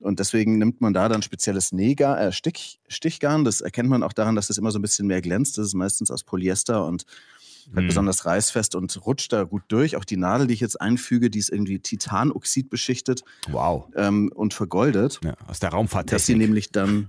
Und 0.00 0.18
deswegen 0.18 0.58
nimmt 0.58 0.80
man 0.80 0.92
da 0.92 1.08
dann 1.08 1.22
spezielles 1.22 1.72
Nähgar, 1.72 2.20
äh, 2.20 2.32
Stich, 2.32 2.78
Stichgarn. 2.88 3.44
Das 3.44 3.60
erkennt 3.62 3.88
man 3.88 4.02
auch 4.02 4.12
daran, 4.12 4.34
dass 4.34 4.50
es 4.50 4.58
immer 4.58 4.70
so 4.70 4.78
ein 4.78 4.82
bisschen 4.82 5.06
mehr 5.06 5.22
glänzt. 5.22 5.56
Das 5.58 5.66
ist 5.66 5.74
meistens 5.74 6.10
aus 6.10 6.24
Polyester 6.24 6.84
und 6.86 7.06
halt 7.74 7.84
Mhm. 7.84 7.88
besonders 7.88 8.26
reißfest 8.26 8.74
und 8.74 9.06
rutscht 9.06 9.32
da 9.32 9.44
gut 9.44 9.62
durch. 9.68 9.96
Auch 9.96 10.04
die 10.04 10.18
Nadel, 10.18 10.46
die 10.48 10.52
ich 10.54 10.60
jetzt 10.60 10.78
einfüge, 10.78 11.30
die 11.30 11.38
ist 11.38 11.48
irgendwie 11.48 11.78
Titanoxid 11.78 12.68
beschichtet 12.68 13.22
Wow. 13.48 13.86
ähm, 13.96 14.30
und 14.34 14.52
vergoldet. 14.52 15.20
Ja, 15.24 15.32
aus 15.46 15.60
der 15.60 15.70
Dass 15.70 15.72
sie 15.72 15.76
Raumfahrttechnik. 15.76 16.36
nämlich 16.38 16.72
dann 16.72 17.08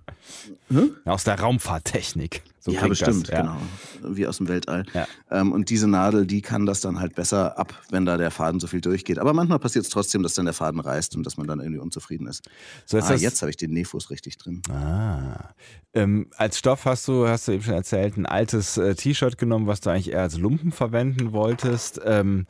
Aus 1.05 1.25
der 1.25 1.37
Raumfahrttechnik. 1.39 2.41
So 2.65 2.71
ja, 2.71 2.87
bestimmt, 2.87 3.27
das, 3.27 3.31
ja. 3.31 3.41
genau. 3.41 4.15
Wie 4.15 4.25
aus 4.25 4.37
dem 4.37 4.47
Weltall. 4.47 4.85
Ja. 4.95 5.07
Ähm, 5.29 5.51
und 5.51 5.69
diese 5.69 5.87
Nadel, 5.87 6.25
die 6.25 6.41
kann 6.41 6.65
das 6.65 6.81
dann 6.81 6.99
halt 6.99 7.13
besser 7.13 7.59
ab, 7.59 7.79
wenn 7.91 8.07
da 8.07 8.17
der 8.17 8.31
Faden 8.31 8.59
so 8.59 8.65
viel 8.65 8.81
durchgeht. 8.81 9.19
Aber 9.19 9.33
manchmal 9.33 9.59
passiert 9.59 9.85
es 9.85 9.91
trotzdem, 9.91 10.23
dass 10.23 10.33
dann 10.33 10.45
der 10.45 10.53
Faden 10.55 10.79
reißt 10.79 11.15
und 11.15 11.23
dass 11.27 11.37
man 11.37 11.45
dann 11.45 11.59
irgendwie 11.59 11.79
unzufrieden 11.79 12.25
ist. 12.25 12.49
So, 12.87 12.97
jetzt 12.97 13.11
ah, 13.11 13.13
jetzt 13.13 13.43
habe 13.43 13.51
ich 13.51 13.57
den 13.57 13.69
Nähfuß 13.69 14.09
richtig 14.09 14.39
drin. 14.39 14.63
Ah. 14.71 15.53
Ähm, 15.93 16.31
als 16.37 16.57
Stoff 16.57 16.85
hast 16.85 17.07
du, 17.07 17.27
hast 17.27 17.47
du 17.47 17.51
eben 17.51 17.61
schon 17.61 17.75
erzählt, 17.75 18.17
ein 18.17 18.25
altes 18.25 18.77
äh, 18.77 18.95
T-Shirt 18.95 19.37
genommen, 19.37 19.67
was 19.67 19.81
du 19.81 19.91
eigentlich 19.91 20.11
eher 20.11 20.23
als 20.23 20.39
Lumpen 20.39 20.71
verwenden 20.71 21.33
wolltest. 21.33 22.01
Ähm, 22.03 22.47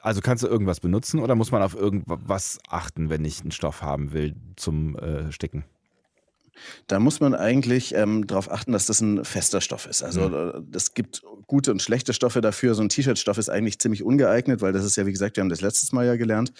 also 0.00 0.20
kannst 0.20 0.42
du 0.42 0.48
irgendwas 0.48 0.80
benutzen 0.80 1.20
oder 1.20 1.36
muss 1.36 1.52
man 1.52 1.62
auf 1.62 1.76
irgendwas 1.76 2.58
achten, 2.68 3.08
wenn 3.08 3.24
ich 3.24 3.42
einen 3.42 3.52
Stoff 3.52 3.82
haben 3.82 4.12
will 4.12 4.34
zum 4.56 4.96
äh, 4.96 5.30
Sticken? 5.30 5.62
Da 6.86 6.98
muss 7.00 7.20
man 7.20 7.34
eigentlich 7.34 7.94
ähm, 7.94 8.26
darauf 8.26 8.50
achten, 8.50 8.72
dass 8.72 8.86
das 8.86 9.00
ein 9.00 9.24
fester 9.24 9.60
Stoff 9.60 9.86
ist. 9.86 10.02
Also 10.02 10.28
äh, 10.28 10.62
es 10.74 10.94
gibt 10.94 11.22
gute 11.46 11.70
und 11.70 11.82
schlechte 11.82 12.12
Stoffe 12.12 12.40
dafür. 12.40 12.74
So 12.74 12.82
ein 12.82 12.88
T-Shirt-Stoff 12.88 13.38
ist 13.38 13.48
eigentlich 13.48 13.78
ziemlich 13.78 14.02
ungeeignet, 14.02 14.60
weil 14.60 14.72
das 14.72 14.84
ist 14.84 14.96
ja, 14.96 15.06
wie 15.06 15.12
gesagt, 15.12 15.36
wir 15.36 15.42
haben 15.42 15.48
das 15.48 15.60
letztes 15.60 15.92
Mal 15.92 16.06
ja 16.06 16.16
gelernt, 16.16 16.52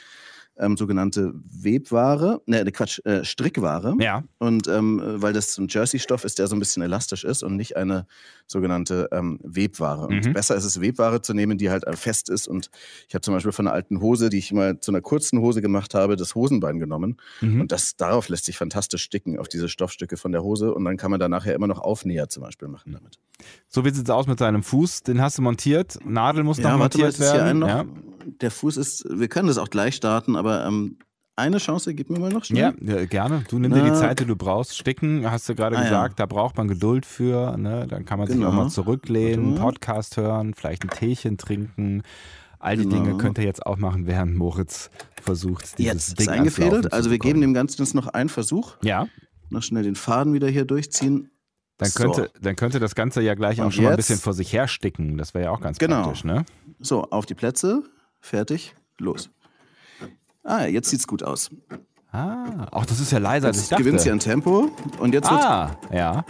ähm, 0.58 0.76
sogenannte 0.76 1.32
Webware, 1.34 2.40
ne, 2.46 2.64
ne 2.64 2.72
Quatsch, 2.72 3.00
äh, 3.04 3.24
Strickware. 3.24 3.94
Ja. 4.00 4.24
Und 4.38 4.68
ähm, 4.68 5.00
äh, 5.00 5.22
weil 5.22 5.32
das 5.32 5.54
so 5.54 5.62
ein 5.62 5.68
Jersey-Stoff 5.68 6.24
ist, 6.24 6.38
der 6.38 6.46
so 6.48 6.56
ein 6.56 6.58
bisschen 6.58 6.82
elastisch 6.82 7.24
ist 7.24 7.42
und 7.42 7.56
nicht 7.56 7.76
eine 7.76 8.06
sogenannte 8.46 9.08
ähm, 9.12 9.38
Webware. 9.42 10.06
Und 10.06 10.26
Mhm. 10.26 10.32
besser 10.32 10.56
ist 10.56 10.64
es, 10.64 10.80
Webware 10.80 11.20
zu 11.22 11.34
nehmen, 11.34 11.58
die 11.58 11.70
halt 11.70 11.84
äh, 11.86 11.96
fest 11.96 12.28
ist. 12.30 12.48
Und 12.48 12.70
ich 13.08 13.14
habe 13.14 13.20
zum 13.22 13.34
Beispiel 13.34 13.52
von 13.52 13.66
einer 13.66 13.74
alten 13.74 14.00
Hose, 14.00 14.30
die 14.30 14.38
ich 14.38 14.52
mal 14.52 14.80
zu 14.80 14.90
einer 14.90 15.00
kurzen 15.00 15.40
Hose 15.40 15.60
gemacht 15.60 15.94
habe, 15.94 16.16
das 16.16 16.34
Hosenbein 16.34 16.78
genommen. 16.78 17.16
Mhm. 17.40 17.60
Und 17.62 17.72
das, 17.72 17.96
darauf 17.96 18.28
lässt 18.28 18.46
sich 18.46 18.56
fantastisch 18.56 19.02
sticken, 19.02 19.38
auf 19.38 19.48
diese 19.48 19.68
Stoffstücke 19.68 20.16
von 20.16 20.32
der 20.32 20.42
Hose. 20.42 20.72
Und 20.74 20.84
dann 20.84 20.96
kann 20.96 21.10
man 21.10 21.20
da 21.20 21.28
nachher 21.28 21.54
immer 21.54 21.66
noch 21.66 21.78
Aufnäher 21.80 22.28
zum 22.28 22.42
Beispiel 22.42 22.68
machen 22.68 22.92
damit. 22.92 23.18
So 23.68 23.84
wie 23.84 23.90
sieht 23.90 24.04
es 24.04 24.10
aus 24.10 24.26
mit 24.26 24.40
deinem 24.40 24.62
Fuß? 24.62 25.02
Den 25.02 25.20
hast 25.20 25.38
du 25.38 25.42
montiert. 25.42 25.98
Nadel 26.04 26.42
muss 26.42 26.58
noch 26.58 26.64
warte 26.78 26.98
mal, 26.98 27.04
montiert 27.04 27.20
werden. 27.20 27.58
noch. 27.60 27.68
ja. 27.68 27.84
Der 28.40 28.50
Fuß 28.50 28.76
ist, 28.76 29.06
wir 29.10 29.28
können 29.28 29.48
das 29.48 29.58
auch 29.58 29.70
gleich 29.70 29.94
starten, 29.94 30.36
aber 30.36 30.64
ähm, 30.66 30.98
eine 31.36 31.58
Chance, 31.58 31.94
gib 31.94 32.10
mir 32.10 32.18
mal 32.18 32.30
noch 32.32 32.44
schnell. 32.44 32.74
Ja, 32.80 32.96
ja, 32.98 33.04
gerne. 33.06 33.44
Du 33.48 33.58
nimm 33.58 33.72
dir 33.72 33.82
die. 33.84 33.92
Zeit, 33.94 34.18
die 34.20 34.24
du 34.26 34.34
brauchst. 34.36 34.76
Sticken, 34.76 35.30
hast 35.30 35.48
du 35.48 35.54
gerade 35.54 35.76
Ah, 35.76 35.80
ja. 35.82 35.84
gesagt, 35.88 36.18
da 36.20 36.26
braucht 36.26 36.56
man 36.56 36.66
Geduld 36.68 37.06
für. 37.06 37.56
Ne? 37.56 37.86
Dann 37.88 38.04
kann 38.04 38.18
man 38.18 38.26
sich 38.28 38.36
Genau. 38.36 38.48
auch 38.48 38.54
mal 38.54 38.68
zurücklehnen. 38.70 39.54
Podcast 39.54 40.16
hören, 40.16 40.54
vielleicht 40.54 40.82
ein 40.84 40.90
Teechen 40.90 41.38
trinken. 41.38 42.02
All 42.58 42.76
die 42.76 42.82
Genau. 42.88 42.96
Dinge 43.04 43.16
könnt 43.18 43.38
ihr 43.38 43.44
jetzt 43.44 43.64
auch 43.64 43.76
machen, 43.76 44.06
während 44.08 44.34
Moritz 44.36 44.90
versucht, 45.22 45.78
dieses 45.78 45.92
Jetzt 46.08 46.18
Ding 46.18 46.26
ist 46.26 46.28
eingefädelt. 46.28 46.92
Also 46.92 47.10
wir 47.12 47.20
geben 47.20 47.40
dem 47.40 47.54
Ganzen 47.54 47.80
jetzt 47.82 47.94
noch 47.94 48.08
einen 48.08 48.28
Versuch. 48.28 48.74
Ja, 48.82 49.06
Noch 49.50 49.62
schnell 49.62 49.84
den 49.84 49.94
Faden 49.94 50.34
wieder 50.34 50.48
hier 50.48 50.64
durchziehen. 50.64 51.30
dann 51.78 51.88
So. 51.90 52.02
könnte, 52.02 52.30
dann 52.42 52.56
könnte 52.56 52.80
das 52.80 52.96
Ganze 52.96 53.22
ja 53.22 53.34
gleich 53.36 53.60
auch 53.60 53.66
Und 53.66 53.72
schon 53.74 53.84
mal 53.84 53.90
ein 53.90 53.96
bisschen 53.96 54.18
vor 54.18 54.32
sich 54.32 54.52
her 54.52 54.66
sticken. 54.66 55.16
Das 55.16 55.32
wäre 55.34 55.44
ja 55.44 55.50
auch 55.52 55.60
ganz 55.60 55.78
Genau. 55.78 56.02
praktisch, 56.02 56.24
ne? 56.24 56.44
So, 56.80 57.04
auf 57.04 57.24
die 57.26 57.34
Plätze. 57.34 57.84
Fertig. 58.20 58.74
Los. 58.98 59.30
Ah, 60.44 60.64
jetzt 60.66 60.90
sieht's 60.90 61.06
gut 61.06 61.22
aus. 61.22 61.50
Ah, 62.10 62.66
auch 62.70 62.86
das 62.86 63.00
ist 63.00 63.12
ja 63.12 63.18
leiser, 63.18 63.48
als 63.48 63.62
ich 63.62 63.68
dachte. 63.68 63.82
gewinnt 63.82 64.00
sie 64.00 64.10
an 64.10 64.18
Tempo. 64.18 64.70
Und 64.98 65.12
jetzt 65.14 65.30
wird 65.30 65.40
ah, 65.42 65.76
ja. 65.92 66.24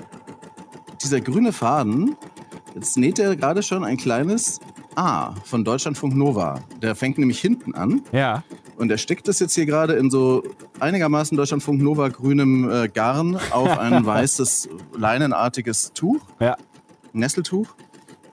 dieser 1.03 1.21
grüne 1.21 1.53
Faden, 1.53 2.17
jetzt 2.75 2.97
näht 2.99 3.19
er 3.19 3.37
gerade 3.37 3.63
schon 3.63 3.85
ein 3.85 3.97
kleines 3.97 4.59
A 4.97 5.35
von 5.45 5.65
Deutschlandfunk 5.65 6.15
Nova. 6.17 6.61
Der 6.83 6.97
fängt 6.97 7.19
nämlich 7.19 7.41
hinten 7.41 7.75
an 7.75 8.03
Ja. 8.11 8.43
und 8.77 8.91
er 8.91 8.99
steckt 8.99 9.29
das 9.29 9.39
jetzt 9.39 9.55
hier 9.55 9.67
gerade 9.67 9.93
in 9.95 10.11
so 10.11 10.43
einigermaßen 10.81 11.37
Deutschlandfunk 11.37 11.81
Nova 11.81 12.09
grünem 12.09 12.69
äh, 12.69 12.89
Garn 12.89 13.37
auf 13.53 13.79
ein 13.79 14.05
weißes 14.07 14.69
leinenartiges 14.97 15.93
Tuch, 15.93 16.21
Ja. 16.41 16.57
Nesseltuch. 17.13 17.69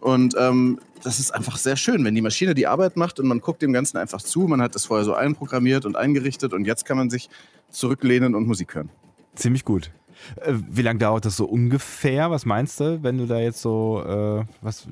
Und 0.01 0.35
ähm, 0.39 0.79
das 1.05 1.19
ist 1.19 1.31
einfach 1.31 1.57
sehr 1.57 1.75
schön, 1.75 2.03
wenn 2.03 2.15
die 2.15 2.21
Maschine 2.21 2.55
die 2.55 2.65
Arbeit 2.65 2.97
macht 2.97 3.19
und 3.19 3.27
man 3.27 3.39
guckt 3.39 3.61
dem 3.61 3.73
Ganzen 3.73 3.97
einfach 3.97 4.21
zu. 4.21 4.41
Man 4.41 4.61
hat 4.61 4.73
das 4.73 4.85
vorher 4.85 5.05
so 5.05 5.13
einprogrammiert 5.13 5.85
und 5.85 5.95
eingerichtet 5.95 6.51
und 6.51 6.65
jetzt 6.65 6.85
kann 6.85 6.97
man 6.97 7.09
sich 7.11 7.29
zurücklehnen 7.69 8.33
und 8.33 8.47
Musik 8.47 8.73
hören. 8.73 8.89
Ziemlich 9.35 9.65
gut. 9.65 9.91
Äh, 10.37 10.53
Wie 10.69 10.81
lange 10.81 10.99
dauert 10.99 11.25
das 11.25 11.37
so 11.37 11.45
ungefähr? 11.45 12.31
Was 12.31 12.45
meinst 12.45 12.79
du, 12.79 13.01
wenn 13.03 13.17
du 13.17 13.25
da 13.25 13.39
jetzt 13.39 13.61
so, 13.61 14.03
äh, 14.05 14.43
was, 14.61 14.87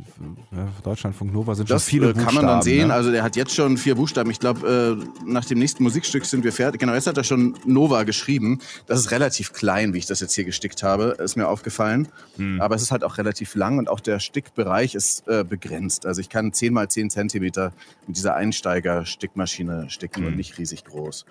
ja, 0.52 0.68
Deutschlandfunk 0.84 1.34
Nova 1.34 1.56
sind 1.56 1.70
Das 1.70 1.84
schon 1.84 1.90
viele 1.90 2.10
äh, 2.10 2.14
kann 2.14 2.26
man 2.26 2.36
dann 2.36 2.60
Buchstaben, 2.60 2.62
sehen. 2.64 2.88
Ne? 2.90 2.94
Also 2.94 3.12
der 3.12 3.24
hat 3.24 3.36
jetzt 3.36 3.54
schon 3.56 3.78
vier 3.78 3.96
Buchstaben. 3.96 4.30
Ich 4.32 4.40
glaube, 4.40 4.98
äh, 5.02 5.30
nach 5.30 5.46
dem 5.46 5.60
nächsten 5.60 5.84
Musikstück 5.84 6.26
sind 6.26 6.44
wir 6.44 6.52
fertig. 6.54 6.80
Genau, 6.82 6.94
jetzt 6.94 7.08
hat 7.08 7.18
er 7.18 7.24
schon 7.24 7.56
Nova 7.66 8.04
geschrieben. 8.04 8.60
Das 8.88 9.00
ist 9.00 9.12
relativ 9.12 9.54
klein, 9.54 9.94
wie 9.94 9.98
ich 10.00 10.06
das 10.06 10.20
jetzt 10.20 10.34
hier 10.34 10.44
gestickt 10.46 10.84
habe. 10.84 11.16
Ist 11.20 11.36
mir 11.36 11.48
aufgefallen. 11.48 12.08
Hm. 12.38 12.62
Aber 12.62 12.76
es 12.76 12.82
ist 12.82 12.92
halt 12.92 13.04
auch 13.04 13.18
relativ 13.18 13.56
lang 13.56 13.78
und 13.78 13.90
auch 13.90 14.00
der 14.00 14.20
Stickbereich 14.20 14.96
ist 14.96 15.28
äh, 15.28 15.44
begrenzt. 15.44 16.06
Also 16.06 16.22
ich 16.22 16.30
kann 16.30 16.54
10 16.54 16.74
mal 16.74 16.88
10 16.90 17.10
Zentimeter 17.10 17.72
mit 18.08 18.18
dieser 18.18 18.36
Einsteiger-Stickmaschine 18.36 19.90
sticken 19.90 20.24
Hm. 20.24 20.28
und 20.28 20.36
nicht 20.38 20.58
riesig 20.58 20.84
groß. 20.86 21.26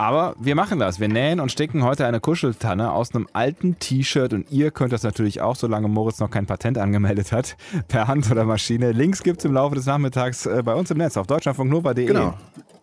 Aber 0.00 0.34
wir 0.40 0.54
machen 0.54 0.78
das. 0.78 0.98
Wir 0.98 1.08
nähen 1.08 1.40
und 1.40 1.52
sticken 1.52 1.84
heute 1.84 2.06
eine 2.06 2.20
Kuscheltanne 2.20 2.90
aus 2.90 3.14
einem 3.14 3.28
alten 3.34 3.78
T-Shirt 3.78 4.32
und 4.32 4.50
ihr 4.50 4.70
könnt 4.70 4.94
das 4.94 5.02
natürlich 5.02 5.42
auch, 5.42 5.56
solange 5.56 5.88
Moritz 5.88 6.20
noch 6.20 6.30
kein 6.30 6.46
Patent 6.46 6.78
angemeldet 6.78 7.32
hat, 7.32 7.54
per 7.86 8.08
Hand 8.08 8.30
oder 8.30 8.44
Maschine. 8.44 8.92
Links 8.92 9.22
gibt 9.22 9.40
es 9.40 9.44
im 9.44 9.52
Laufe 9.52 9.74
des 9.74 9.84
Nachmittags 9.84 10.46
äh, 10.46 10.62
bei 10.64 10.74
uns 10.74 10.90
im 10.90 10.96
Netz 10.96 11.18
auf 11.18 11.26
deutschlandfunknova.de. 11.26 12.06
Genau. 12.06 12.32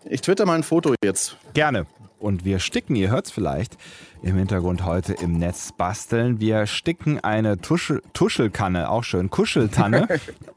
Ich 0.05 0.21
twitter 0.21 0.45
mal 0.45 0.53
ein 0.53 0.63
Foto 0.63 0.93
jetzt. 1.03 1.37
Gerne. 1.55 1.87
Und 2.19 2.45
wir 2.45 2.59
sticken, 2.59 2.95
ihr 2.95 3.11
hört 3.11 3.27
es 3.27 3.31
vielleicht 3.31 3.77
im 4.23 4.35
Hintergrund 4.35 4.85
heute 4.85 5.13
im 5.13 5.37
Netz 5.37 5.71
basteln. 5.71 6.39
Wir 6.39 6.65
sticken 6.65 7.19
eine 7.19 7.59
Tuschel, 7.59 8.01
Tuschelkanne, 8.13 8.89
auch 8.89 9.03
schön, 9.03 9.29
Kuscheltanne. 9.29 10.07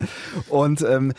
Und 0.48 0.82
ähm, 0.82 1.12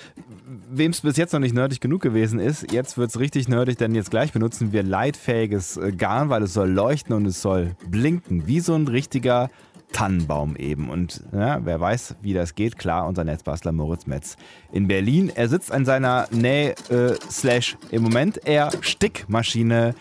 wem 0.69 0.91
es 0.91 1.01
bis 1.01 1.17
jetzt 1.17 1.33
noch 1.33 1.39
nicht 1.39 1.53
nerdig 1.53 1.79
genug 1.79 2.01
gewesen 2.01 2.39
ist, 2.39 2.71
jetzt 2.71 2.97
wird 2.97 3.11
es 3.11 3.19
richtig 3.19 3.47
nerdig, 3.47 3.77
denn 3.77 3.93
jetzt 3.93 4.09
gleich 4.09 4.31
benutzen 4.31 4.71
wir 4.71 4.83
leitfähiges 4.83 5.77
äh, 5.77 5.91
Garn, 5.91 6.29
weil 6.29 6.43
es 6.43 6.53
soll 6.53 6.69
leuchten 6.69 7.15
und 7.15 7.25
es 7.25 7.41
soll 7.41 7.75
blinken, 7.87 8.47
wie 8.47 8.59
so 8.59 8.73
ein 8.73 8.87
richtiger 8.87 9.49
Tannenbaum 9.91 10.55
eben. 10.55 10.89
Und 10.89 11.23
ja, 11.33 11.59
wer 11.63 11.79
weiß, 11.79 12.15
wie 12.21 12.33
das 12.33 12.55
geht, 12.55 12.77
klar, 12.77 13.07
unser 13.07 13.23
Netzbastler 13.23 13.71
Moritz 13.71 14.07
Metz 14.07 14.37
in 14.71 14.87
Berlin. 14.87 15.31
Er 15.33 15.49
sitzt 15.49 15.71
an 15.71 15.85
seiner 15.85 16.27
Näh- 16.27 16.75
äh, 16.91 17.17
slash 17.29 17.77
im 17.91 18.03
Moment 18.03 18.45
eher 18.45 18.71
Stickmaschine 18.81 19.93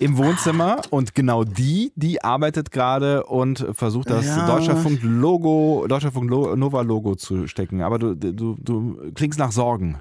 im 0.00 0.16
Wohnzimmer 0.16 0.80
und 0.90 1.14
genau 1.14 1.44
die, 1.44 1.92
die 1.96 2.22
arbeitet 2.22 2.70
gerade 2.70 3.24
und 3.24 3.66
versucht 3.72 4.10
das 4.10 4.26
Ja. 4.26 4.46
Deutschlandfunk 4.46 5.00
Logo, 5.02 5.86
Deutschlandfunk 5.88 6.30
Nova 6.30 6.82
Logo 6.82 7.14
zu 7.16 7.46
stecken. 7.46 7.82
Aber 7.82 7.98
du, 7.98 8.14
du, 8.14 8.56
du 8.60 9.12
klingst 9.14 9.38
nach 9.38 9.52
Sorgen. 9.52 9.98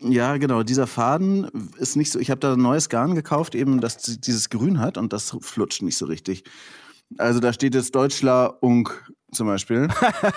Ja, 0.00 0.36
genau. 0.36 0.62
Dieser 0.62 0.86
Faden 0.86 1.48
ist 1.76 1.96
nicht 1.96 2.10
so. 2.10 2.18
Ich 2.18 2.30
habe 2.30 2.40
da 2.40 2.54
ein 2.54 2.60
neues 2.60 2.88
Garn 2.88 3.14
gekauft, 3.14 3.54
eben 3.54 3.80
das 3.80 3.98
dieses 3.98 4.50
Grün 4.50 4.80
hat 4.80 4.98
und 4.98 5.12
das 5.12 5.36
flutscht 5.40 5.82
nicht 5.82 5.96
so 5.96 6.06
richtig. 6.06 6.44
Also 7.18 7.40
da 7.40 7.52
steht 7.52 7.74
jetzt 7.74 7.94
Deutschler 7.94 8.58
Unk 8.62 9.12
zum 9.32 9.46
Beispiel. 9.46 9.88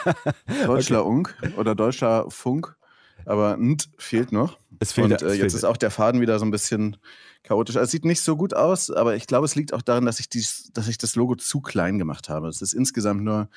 Deutschler 0.65 1.05
Unk 1.05 1.35
oder 1.57 1.73
Deutscher 1.75 2.25
Funk. 2.29 2.75
Aber 3.25 3.57
Nt 3.57 3.89
fehlt 3.97 4.31
noch. 4.31 4.59
Es 4.79 4.91
fehlt- 4.91 5.05
und 5.05 5.13
äh, 5.13 5.29
fehlt. 5.29 5.41
jetzt 5.41 5.53
ist 5.53 5.63
auch 5.63 5.77
der 5.77 5.89
Faden 5.89 6.21
wieder 6.21 6.37
so 6.37 6.45
ein 6.45 6.51
bisschen 6.51 6.97
chaotisch. 7.45 7.75
Also 7.75 7.85
es 7.85 7.91
sieht 7.91 8.05
nicht 8.05 8.21
so 8.21 8.35
gut 8.35 8.53
aus, 8.53 8.91
aber 8.91 9.15
ich 9.15 9.27
glaube, 9.27 9.45
es 9.45 9.55
liegt 9.55 9.73
auch 9.73 9.81
daran, 9.81 10.05
dass 10.05 10.19
ich, 10.19 10.29
dies, 10.29 10.69
dass 10.73 10.87
ich 10.87 10.97
das 10.97 11.15
Logo 11.15 11.35
zu 11.35 11.61
klein 11.61 11.97
gemacht 11.97 12.29
habe. 12.29 12.47
Es 12.47 12.61
ist 12.61 12.73
insgesamt 12.73 13.23
nur, 13.23 13.47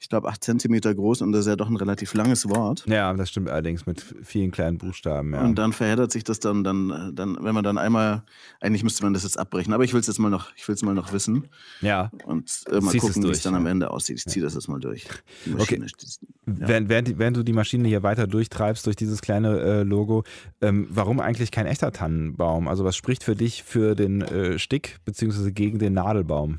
ich 0.00 0.08
glaube, 0.08 0.28
acht 0.28 0.42
Zentimeter 0.42 0.94
groß 0.94 1.20
und 1.20 1.32
das 1.32 1.42
ist 1.42 1.46
ja 1.48 1.56
doch 1.56 1.68
ein 1.68 1.76
relativ 1.76 2.14
langes 2.14 2.48
Wort. 2.48 2.84
Ja, 2.86 3.12
das 3.12 3.28
stimmt 3.28 3.50
allerdings 3.50 3.84
mit 3.84 4.02
vielen 4.22 4.50
kleinen 4.50 4.78
Buchstaben. 4.78 5.34
Ja. 5.34 5.42
Und 5.42 5.56
dann 5.56 5.74
verheddert 5.74 6.10
sich 6.10 6.24
das 6.24 6.40
dann, 6.40 6.64
dann, 6.64 7.12
dann, 7.14 7.36
wenn 7.42 7.54
man 7.54 7.62
dann 7.62 7.76
einmal, 7.76 8.22
eigentlich 8.60 8.82
müsste 8.82 9.02
man 9.04 9.12
das 9.12 9.24
jetzt 9.24 9.38
abbrechen, 9.38 9.74
aber 9.74 9.84
ich 9.84 9.92
will 9.92 10.00
es 10.00 10.06
jetzt 10.06 10.18
mal 10.18 10.30
noch, 10.30 10.52
ich 10.56 10.66
will 10.66 10.74
es 10.74 10.82
mal 10.82 10.94
noch 10.94 11.12
wissen 11.12 11.48
ja. 11.82 12.10
und 12.24 12.50
äh, 12.70 12.80
mal 12.80 12.92
Ziehst 12.92 13.04
gucken, 13.06 13.24
wie 13.24 13.30
es 13.30 13.42
dann 13.42 13.52
ja. 13.52 13.58
am 13.58 13.66
Ende 13.66 13.90
aussieht. 13.90 14.16
Ich 14.16 14.24
ziehe 14.24 14.42
das 14.42 14.54
jetzt 14.54 14.68
mal 14.68 14.80
durch. 14.80 15.06
Maschine 15.44 15.84
ist- 15.84 16.20
Während, 16.46 16.88
während, 16.88 17.18
während 17.18 17.36
du 17.36 17.42
die 17.42 17.52
Maschine 17.52 17.86
hier 17.86 18.02
weiter 18.02 18.26
durchtreibst 18.26 18.86
durch 18.86 18.96
dieses 18.96 19.20
kleine 19.20 19.60
äh, 19.60 19.82
Logo, 19.82 20.24
ähm, 20.62 20.88
warum 20.90 21.20
eigentlich 21.20 21.50
kein 21.50 21.66
echter 21.66 21.92
Tannenbaum? 21.92 22.68
Also 22.68 22.84
was 22.84 22.96
spricht 22.96 23.22
für 23.22 23.36
dich 23.36 23.62
für 23.62 23.94
den 23.94 24.22
äh, 24.22 24.58
Stick 24.58 24.96
beziehungsweise 25.04 25.52
gegen 25.52 25.78
den 25.78 25.92
Nadelbaum? 25.92 26.58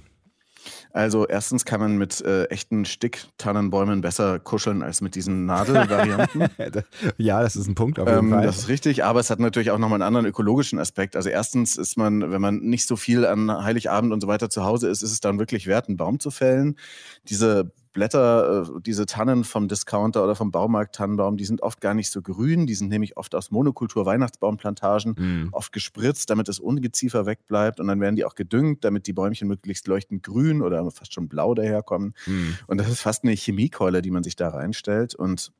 Also 0.94 1.28
erstens 1.28 1.66
kann 1.66 1.80
man 1.80 1.98
mit 1.98 2.22
äh, 2.22 2.46
echten 2.46 2.86
Sticktannenbäumen 2.86 4.02
besser 4.02 4.40
kuscheln 4.40 4.84
als 4.84 5.02
mit 5.02 5.16
diesen 5.16 5.46
Nadelvarianten. 5.46 6.48
ja, 7.18 7.42
das 7.42 7.56
ist 7.56 7.68
ein 7.68 7.76
Punkt 7.76 8.00
auf 8.00 8.08
jeden 8.08 8.20
Ähm, 8.20 8.30
Fall. 8.32 8.46
das 8.46 8.60
ist 8.60 8.68
richtig, 8.68 9.04
aber 9.04 9.20
es 9.20 9.30
hat 9.30 9.40
natürlich 9.40 9.72
auch 9.72 9.78
nochmal 9.78 9.98
einen 10.02 10.08
anderen 10.08 10.26
ökologischen 10.26 10.80
Aspekt. 10.80 11.16
Also 11.16 11.30
erstens 11.30 11.78
ist 11.78 11.98
man, 11.98 12.32
wenn 12.32 12.42
man 12.42 12.58
nicht 12.60 12.88
so 12.88 12.96
viel 12.96 13.26
an 13.26 13.52
Heiligabend 13.64 14.12
und 14.14 14.22
so 14.22 14.28
weiter 14.28 14.50
zu 14.50 14.64
Hause 14.64 14.90
ist, 14.90 15.02
ist 15.02 15.12
es 15.12 15.22
dann 15.22 15.40
wirklich 15.40 15.68
wert, 15.68 15.88
einen 15.88 15.98
Baum 15.98 16.20
zu 16.20 16.32
fällen. 16.32 16.76
Diese 17.30 17.72
Blätter, 17.94 18.64
äh, 18.64 18.82
diese 18.82 19.06
Tannen 19.06 19.44
vom 19.44 19.68
Discounter 19.68 20.24
oder 20.24 20.36
vom 20.36 20.52
Baumarkt 20.52 20.96
Tannenbaum, 20.96 21.38
die 21.38 21.46
sind 21.46 21.62
oft 21.62 21.82
gar 21.82 21.94
nicht 21.94 22.10
so 22.12 22.22
grün. 22.22 22.66
Die 22.68 22.76
sind 22.76 22.90
nämlich 22.90 23.18
oft 23.18 23.36
aus 23.36 23.52
Monokultur 23.52 24.06
Weihnachtsbaumplantagen, 24.06 25.16
Mhm. 25.18 25.50
oft 25.52 25.72
gespritzt, 25.72 26.30
damit 26.30 26.48
das 26.48 26.60
Ungeziefer 26.60 27.26
wegbleibt. 27.26 27.80
Und 27.80 27.88
dann 27.88 28.00
werden 28.00 28.16
die 28.16 28.26
auch 28.26 28.36
gedüngt, 28.36 28.84
damit 28.84 29.08
die 29.08 29.14
Bäumchen 29.14 29.48
möglichst 29.48 29.88
leuchtend 29.88 30.24
grün 30.24 30.62
oder 30.62 30.90
fast 30.92 31.14
schon 31.14 31.28
blau 31.28 31.54
daherkommen. 31.54 32.14
Mhm. 32.26 32.58
Und 32.68 32.78
das 32.80 32.90
ist 32.90 33.02
fast 33.02 33.24
eine 33.24 33.34
Chemiekeule, 33.34 34.02
die 34.02 34.12
man 34.12 34.24
sich 34.24 34.36
da 34.36 34.50
reinstellt. 34.50 35.16
Und 35.16 35.52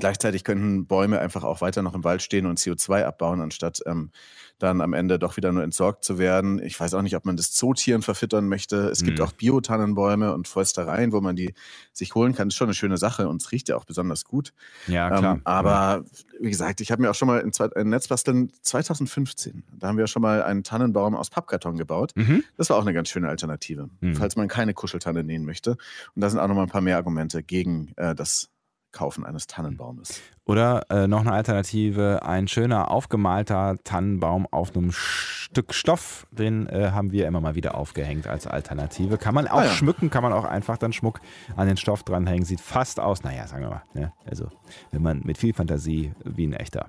gleichzeitig 0.00 0.42
könnten 0.44 0.86
Bäume 0.86 1.20
einfach 1.20 1.44
auch 1.44 1.60
weiter 1.60 1.82
noch 1.82 1.94
im 1.94 2.02
Wald 2.04 2.22
stehen 2.22 2.46
und 2.46 2.58
CO2 2.58 3.04
abbauen, 3.04 3.40
anstatt 3.40 3.80
ähm, 3.86 4.10
dann 4.58 4.80
am 4.82 4.92
Ende 4.92 5.18
doch 5.18 5.36
wieder 5.38 5.52
nur 5.52 5.62
entsorgt 5.62 6.04
zu 6.04 6.18
werden. 6.18 6.60
Ich 6.62 6.78
weiß 6.78 6.92
auch 6.94 7.00
nicht, 7.00 7.16
ob 7.16 7.24
man 7.24 7.36
das 7.36 7.52
Zootieren 7.52 8.02
verfüttern 8.02 8.46
möchte. 8.48 8.88
Es 8.90 9.02
gibt 9.02 9.18
Mhm. 9.18 9.24
auch 9.24 9.32
Biotannenbäume 9.32 10.34
und 10.34 10.48
Fäustereien, 10.48 11.12
wo 11.12 11.20
man 11.22 11.34
die 11.36 11.54
sich 11.94 12.14
holen 12.14 12.34
kann. 12.34 12.48
Das 12.48 12.54
ist 12.54 12.58
schon 12.58 12.66
eine 12.68 12.74
schöne 12.74 12.98
Sache 12.98 13.26
und 13.28 13.40
es 13.40 13.52
riecht 13.52 13.68
ja 13.70 13.76
auch 13.76 13.84
besonders 13.86 14.24
gut. 14.24 14.52
Ja, 14.86 15.08
klar. 15.16 15.34
Ähm, 15.36 15.40
aber 15.44 16.04
wie 16.40 16.50
gesagt, 16.50 16.80
ich 16.82 16.90
habe 16.92 17.00
mir 17.00 17.10
auch 17.10 17.14
schon 17.14 17.28
mal 17.28 17.40
in, 17.40 17.52
zwei, 17.54 17.66
in 17.76 17.88
Netzbasteln 17.88 18.50
2015, 18.62 19.62
da 19.78 19.88
haben 19.88 19.98
wir 19.98 20.06
schon 20.06 20.22
mal 20.22 20.42
einen 20.42 20.62
Tannenbaum 20.64 21.14
aus 21.14 21.30
Pappkarton 21.30 21.76
gebaut. 21.76 22.12
Mhm. 22.14 22.44
Das 22.56 22.68
war 22.70 22.76
auch 22.76 22.82
eine 22.82 22.92
ganz 22.92 23.08
schöne 23.08 23.28
Alternative, 23.28 23.88
Mhm. 24.00 24.14
falls 24.14 24.36
man 24.36 24.48
keine 24.48 24.74
Kuscheltanne 24.74 25.24
nähen 25.24 25.44
möchte. 25.44 25.72
Und 26.14 26.20
da 26.22 26.28
sind 26.28 26.38
auch 26.38 26.48
noch 26.48 26.54
mal 26.54 26.62
ein 26.62 26.68
paar 26.68 26.80
mehr 26.80 26.96
Argumente 26.96 27.42
gegen 27.42 27.92
äh, 27.96 28.14
das 28.14 28.48
Kaufen 28.92 29.24
eines 29.24 29.46
Tannenbaumes. 29.46 30.20
Oder 30.46 30.86
äh, 30.90 31.06
noch 31.06 31.20
eine 31.20 31.32
Alternative, 31.32 32.22
ein 32.24 32.48
schöner 32.48 32.90
aufgemalter 32.90 33.76
Tannenbaum 33.84 34.48
auf 34.50 34.74
einem 34.74 34.90
Stück 34.90 35.72
Stoff, 35.74 36.26
den 36.32 36.68
äh, 36.68 36.90
haben 36.92 37.12
wir 37.12 37.28
immer 37.28 37.40
mal 37.40 37.54
wieder 37.54 37.76
aufgehängt 37.76 38.26
als 38.26 38.48
Alternative. 38.48 39.16
Kann 39.16 39.34
man 39.34 39.46
auch 39.46 39.60
Ah 39.60 39.64
ja. 39.66 39.70
schmücken, 39.70 40.10
kann 40.10 40.22
man 40.24 40.32
auch 40.32 40.44
einfach 40.44 40.76
dann 40.76 40.92
Schmuck 40.92 41.20
an 41.56 41.68
den 41.68 41.76
Stoff 41.76 42.02
dranhängen. 42.02 42.44
Sieht 42.44 42.60
fast 42.60 42.98
aus, 42.98 43.22
naja, 43.22 43.46
sagen 43.46 43.62
wir 43.62 43.70
mal, 43.70 43.82
ne? 43.94 44.12
also 44.28 44.48
wenn 44.90 45.02
man 45.02 45.20
mit 45.24 45.38
viel 45.38 45.52
Fantasie 45.54 46.12
wie 46.24 46.46
ein 46.48 46.52
echter. 46.52 46.86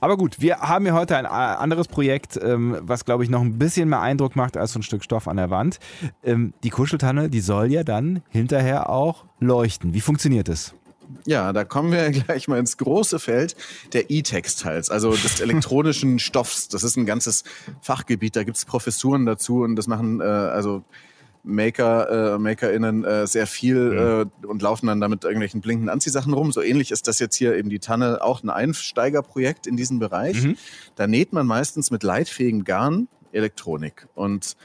Aber 0.00 0.16
gut, 0.16 0.40
wir 0.40 0.58
haben 0.58 0.84
hier 0.84 0.94
heute 0.94 1.16
ein 1.16 1.24
äh, 1.24 1.28
anderes 1.28 1.88
Projekt, 1.88 2.38
ähm, 2.40 2.78
was 2.82 3.04
glaube 3.04 3.24
ich 3.24 3.30
noch 3.30 3.40
ein 3.40 3.58
bisschen 3.58 3.88
mehr 3.88 4.00
Eindruck 4.00 4.36
macht 4.36 4.56
als 4.56 4.72
so 4.72 4.78
ein 4.78 4.82
Stück 4.82 5.02
Stoff 5.02 5.26
an 5.26 5.36
der 5.36 5.50
Wand. 5.50 5.80
Ähm, 6.22 6.54
die 6.62 6.70
Kuscheltanne, 6.70 7.28
die 7.28 7.40
soll 7.40 7.72
ja 7.72 7.82
dann 7.82 8.22
hinterher 8.28 8.88
auch 8.88 9.24
leuchten. 9.40 9.94
Wie 9.94 10.00
funktioniert 10.00 10.48
das? 10.48 10.74
Ja, 11.26 11.52
da 11.52 11.64
kommen 11.64 11.92
wir 11.92 12.10
gleich 12.10 12.48
mal 12.48 12.58
ins 12.58 12.76
große 12.76 13.18
Feld 13.18 13.56
der 13.92 14.10
E-Textiles, 14.10 14.90
also 14.90 15.12
des 15.12 15.40
elektronischen 15.40 16.18
Stoffs. 16.18 16.68
Das 16.68 16.82
ist 16.82 16.96
ein 16.96 17.06
ganzes 17.06 17.44
Fachgebiet, 17.80 18.36
da 18.36 18.44
gibt 18.44 18.56
es 18.56 18.64
Professuren 18.64 19.26
dazu 19.26 19.62
und 19.62 19.76
das 19.76 19.86
machen 19.86 20.20
äh, 20.20 20.24
also 20.24 20.84
Maker, 21.42 22.34
äh, 22.34 22.38
MakerInnen 22.38 23.04
äh, 23.04 23.26
sehr 23.26 23.46
viel 23.46 24.28
äh, 24.42 24.46
und 24.46 24.62
laufen 24.62 24.86
dann 24.88 25.00
damit 25.00 25.24
irgendwelchen 25.24 25.60
blinkenden 25.60 25.88
Anziehsachen 25.88 26.32
rum. 26.32 26.52
So 26.52 26.60
ähnlich 26.60 26.90
ist 26.90 27.08
das 27.08 27.18
jetzt 27.18 27.36
hier 27.36 27.56
eben 27.56 27.70
die 27.70 27.78
Tanne 27.78 28.22
auch 28.22 28.42
ein 28.42 28.50
Einsteigerprojekt 28.50 29.66
in 29.66 29.76
diesem 29.76 29.98
Bereich. 29.98 30.42
Mhm. 30.42 30.56
Da 30.96 31.06
näht 31.06 31.32
man 31.32 31.46
meistens 31.46 31.90
mit 31.90 32.02
leitfähigem 32.02 32.64
Garn 32.64 33.08
Elektronik. 33.32 34.06
Und 34.14 34.56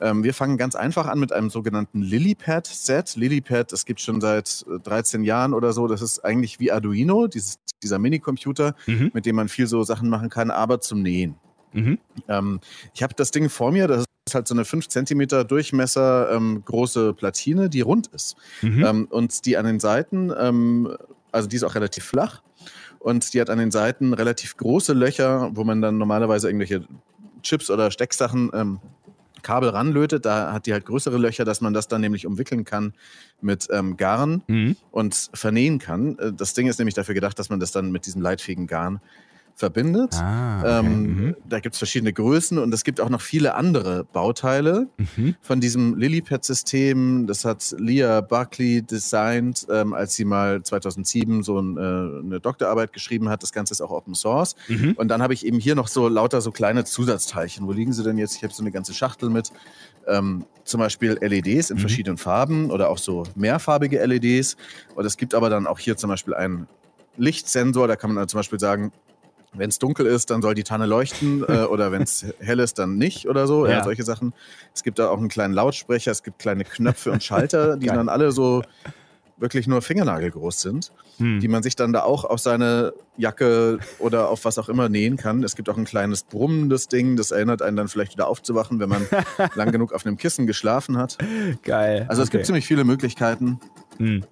ähm, 0.00 0.24
wir 0.24 0.34
fangen 0.34 0.56
ganz 0.56 0.74
einfach 0.74 1.06
an 1.06 1.18
mit 1.18 1.32
einem 1.32 1.50
sogenannten 1.50 2.02
Lilypad-Set. 2.02 3.16
Lilypad, 3.16 3.72
das 3.72 3.84
gibt 3.84 4.00
schon 4.00 4.20
seit 4.20 4.64
äh, 4.68 4.78
13 4.80 5.24
Jahren 5.24 5.54
oder 5.54 5.72
so. 5.72 5.86
Das 5.86 6.02
ist 6.02 6.24
eigentlich 6.24 6.60
wie 6.60 6.72
Arduino, 6.72 7.26
dieses, 7.26 7.58
dieser 7.82 7.98
Minicomputer, 7.98 8.74
Mhm. 8.86 9.10
mit 9.14 9.26
dem 9.26 9.36
man 9.36 9.48
viel 9.48 9.66
so 9.66 9.82
Sachen 9.84 10.08
machen 10.08 10.30
kann, 10.30 10.50
aber 10.50 10.80
zum 10.80 11.02
Nähen. 11.02 11.36
Mhm. 11.72 11.98
Ähm, 12.28 12.60
ich 12.94 13.02
habe 13.02 13.14
das 13.14 13.30
Ding 13.30 13.48
vor 13.48 13.72
mir, 13.72 13.88
das 13.88 14.04
ist 14.26 14.34
halt 14.34 14.48
so 14.48 14.54
eine 14.54 14.64
5 14.64 14.88
cm 14.88 15.46
Durchmesser 15.46 16.30
ähm, 16.32 16.62
große 16.64 17.12
Platine, 17.14 17.68
die 17.68 17.80
rund 17.82 18.06
ist. 18.08 18.36
Mhm. 18.62 18.84
Ähm, 18.84 19.06
und 19.10 19.44
die 19.44 19.56
an 19.56 19.66
den 19.66 19.80
Seiten, 19.80 20.32
ähm, 20.38 20.96
also 21.32 21.48
die 21.48 21.56
ist 21.56 21.64
auch 21.64 21.74
relativ 21.74 22.04
flach 22.04 22.42
und 23.00 23.34
die 23.34 23.40
hat 23.40 23.50
an 23.50 23.58
den 23.58 23.70
Seiten 23.70 24.14
relativ 24.14 24.56
große 24.56 24.92
Löcher, 24.92 25.50
wo 25.54 25.64
man 25.64 25.82
dann 25.82 25.98
normalerweise 25.98 26.48
irgendwelche 26.48 26.84
Chips 27.44 27.70
oder 27.70 27.90
Stecksachen 27.92 28.50
ähm, 28.52 28.80
Kabel 29.42 29.68
ranlötet. 29.68 30.24
Da 30.24 30.52
hat 30.52 30.66
die 30.66 30.72
halt 30.72 30.86
größere 30.86 31.18
Löcher, 31.18 31.44
dass 31.44 31.60
man 31.60 31.72
das 31.74 31.86
dann 31.86 32.00
nämlich 32.00 32.26
umwickeln 32.26 32.64
kann 32.64 32.94
mit 33.40 33.68
ähm, 33.70 33.96
Garn 33.96 34.42
Mhm. 34.48 34.76
und 34.90 35.30
vernähen 35.34 35.78
kann. 35.78 36.18
Äh, 36.18 36.32
Das 36.32 36.54
Ding 36.54 36.66
ist 36.66 36.78
nämlich 36.78 36.94
dafür 36.94 37.14
gedacht, 37.14 37.38
dass 37.38 37.50
man 37.50 37.60
das 37.60 37.70
dann 37.70 37.92
mit 37.92 38.06
diesem 38.06 38.22
leitfähigen 38.22 38.66
Garn 38.66 39.00
verbindet. 39.56 40.14
Ah, 40.14 40.60
okay. 40.60 40.78
Ähm, 40.80 41.02
mhm. 41.26 41.36
Da 41.48 41.60
gibt 41.60 41.74
es 41.74 41.78
verschiedene 41.78 42.12
Größen 42.12 42.58
und 42.58 42.74
es 42.74 42.82
gibt 42.84 43.00
auch 43.00 43.08
noch 43.08 43.20
viele 43.20 43.54
andere 43.54 44.04
Bauteile 44.04 44.88
Mhm. 45.16 45.36
von 45.40 45.60
diesem 45.60 45.96
Lilypad-System. 45.96 47.26
Das 47.26 47.44
hat 47.44 47.74
Leah 47.78 48.20
Buckley 48.20 48.82
designt, 48.82 49.66
ähm, 49.70 49.92
als 49.94 50.14
sie 50.14 50.24
mal 50.24 50.62
2007 50.62 51.42
so 51.42 51.58
ein, 51.60 51.76
äh, 51.76 51.80
eine 51.80 52.40
Doktorarbeit 52.40 52.92
geschrieben 52.92 53.28
hat. 53.28 53.42
Das 53.42 53.52
Ganze 53.52 53.72
ist 53.72 53.80
auch 53.80 53.90
Open 53.90 54.14
Source. 54.14 54.56
Mhm. 54.68 54.92
Und 54.96 55.08
dann 55.08 55.22
habe 55.22 55.34
ich 55.34 55.46
eben 55.46 55.58
hier 55.60 55.74
noch 55.74 55.88
so 55.88 56.08
lauter 56.08 56.40
so 56.40 56.50
kleine 56.50 56.84
Zusatzteilchen. 56.84 57.66
Wo 57.66 57.72
liegen 57.72 57.92
sie 57.92 58.02
denn 58.02 58.18
jetzt? 58.18 58.36
Ich 58.36 58.42
habe 58.42 58.52
so 58.52 58.62
eine 58.62 58.70
ganze 58.72 58.92
Schachtel 58.94 59.30
mit. 59.30 59.50
Ähm, 60.06 60.44
zum 60.64 60.80
Beispiel 60.80 61.16
LEDs 61.20 61.70
in 61.70 61.76
Mhm. 61.76 61.80
verschiedenen 61.80 62.18
Farben 62.18 62.70
oder 62.70 62.90
auch 62.90 62.98
so 62.98 63.22
mehrfarbige 63.36 64.00
LEDs. 64.04 64.56
Und 64.94 65.04
es 65.06 65.16
gibt 65.16 65.34
aber 65.34 65.48
dann 65.48 65.66
auch 65.66 65.78
hier 65.78 65.96
zum 65.96 66.10
Beispiel 66.10 66.34
einen 66.34 66.66
Lichtsensor. 67.16 67.88
Da 67.88 67.96
kann 67.96 68.10
man 68.10 68.16
dann 68.16 68.28
zum 68.28 68.38
Beispiel 68.38 68.60
sagen, 68.60 68.92
wenn 69.54 69.70
es 69.70 69.78
dunkel 69.78 70.06
ist, 70.06 70.30
dann 70.30 70.42
soll 70.42 70.54
die 70.54 70.64
Tanne 70.64 70.86
leuchten 70.86 71.44
äh, 71.48 71.64
oder 71.64 71.92
wenn 71.92 72.02
es 72.02 72.26
hell 72.40 72.60
ist, 72.60 72.78
dann 72.78 72.96
nicht 72.96 73.28
oder 73.28 73.46
so. 73.46 73.66
Ja. 73.66 73.72
Ja. 73.78 73.84
solche 73.84 74.02
Sachen. 74.02 74.32
Es 74.74 74.82
gibt 74.82 74.98
da 74.98 75.08
auch 75.08 75.18
einen 75.18 75.28
kleinen 75.28 75.54
Lautsprecher, 75.54 76.10
es 76.10 76.22
gibt 76.22 76.38
kleine 76.38 76.64
Knöpfe 76.64 77.10
und 77.12 77.22
Schalter, 77.22 77.76
die 77.78 77.86
Geil. 77.86 77.96
dann 77.96 78.08
alle 78.08 78.32
so 78.32 78.62
wirklich 79.36 79.66
nur 79.66 79.82
fingernagelgroß 79.82 80.60
sind, 80.60 80.92
Hm. 81.18 81.38
die 81.40 81.48
man 81.48 81.62
sich 81.62 81.76
dann 81.76 81.92
da 81.92 82.02
auch 82.02 82.24
auf 82.24 82.40
seine 82.40 82.92
Jacke 83.16 83.78
oder 84.00 84.28
auf 84.28 84.44
was 84.44 84.58
auch 84.58 84.68
immer 84.68 84.88
nähen 84.88 85.16
kann. 85.16 85.42
Es 85.44 85.54
gibt 85.54 85.68
auch 85.68 85.76
ein 85.76 85.84
kleines 85.84 86.22
brummendes 86.24 86.88
Ding, 86.88 87.16
das 87.16 87.30
erinnert 87.30 87.62
einen 87.62 87.76
dann 87.76 87.86
vielleicht 87.88 88.12
wieder 88.14 88.26
aufzuwachen, 88.28 88.80
wenn 88.80 88.88
man 88.88 89.06
lang 89.54 89.70
genug 89.72 89.92
auf 89.92 90.06
einem 90.06 90.16
Kissen 90.16 90.46
geschlafen 90.48 90.96
hat. 90.98 91.18
Geil. 91.62 92.06
Also 92.08 92.22
es 92.22 92.30
gibt 92.30 92.46
ziemlich 92.46 92.66
viele 92.66 92.84
Möglichkeiten, 92.84 93.60
Hm. 93.98 94.24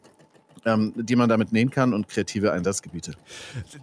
Ähm, 0.64 0.92
die 0.96 1.16
man 1.16 1.28
damit 1.28 1.52
nähen 1.52 1.70
kann 1.70 1.94
und 1.94 2.08
kreative 2.08 2.52
Einsatzgebiete. 2.52 3.12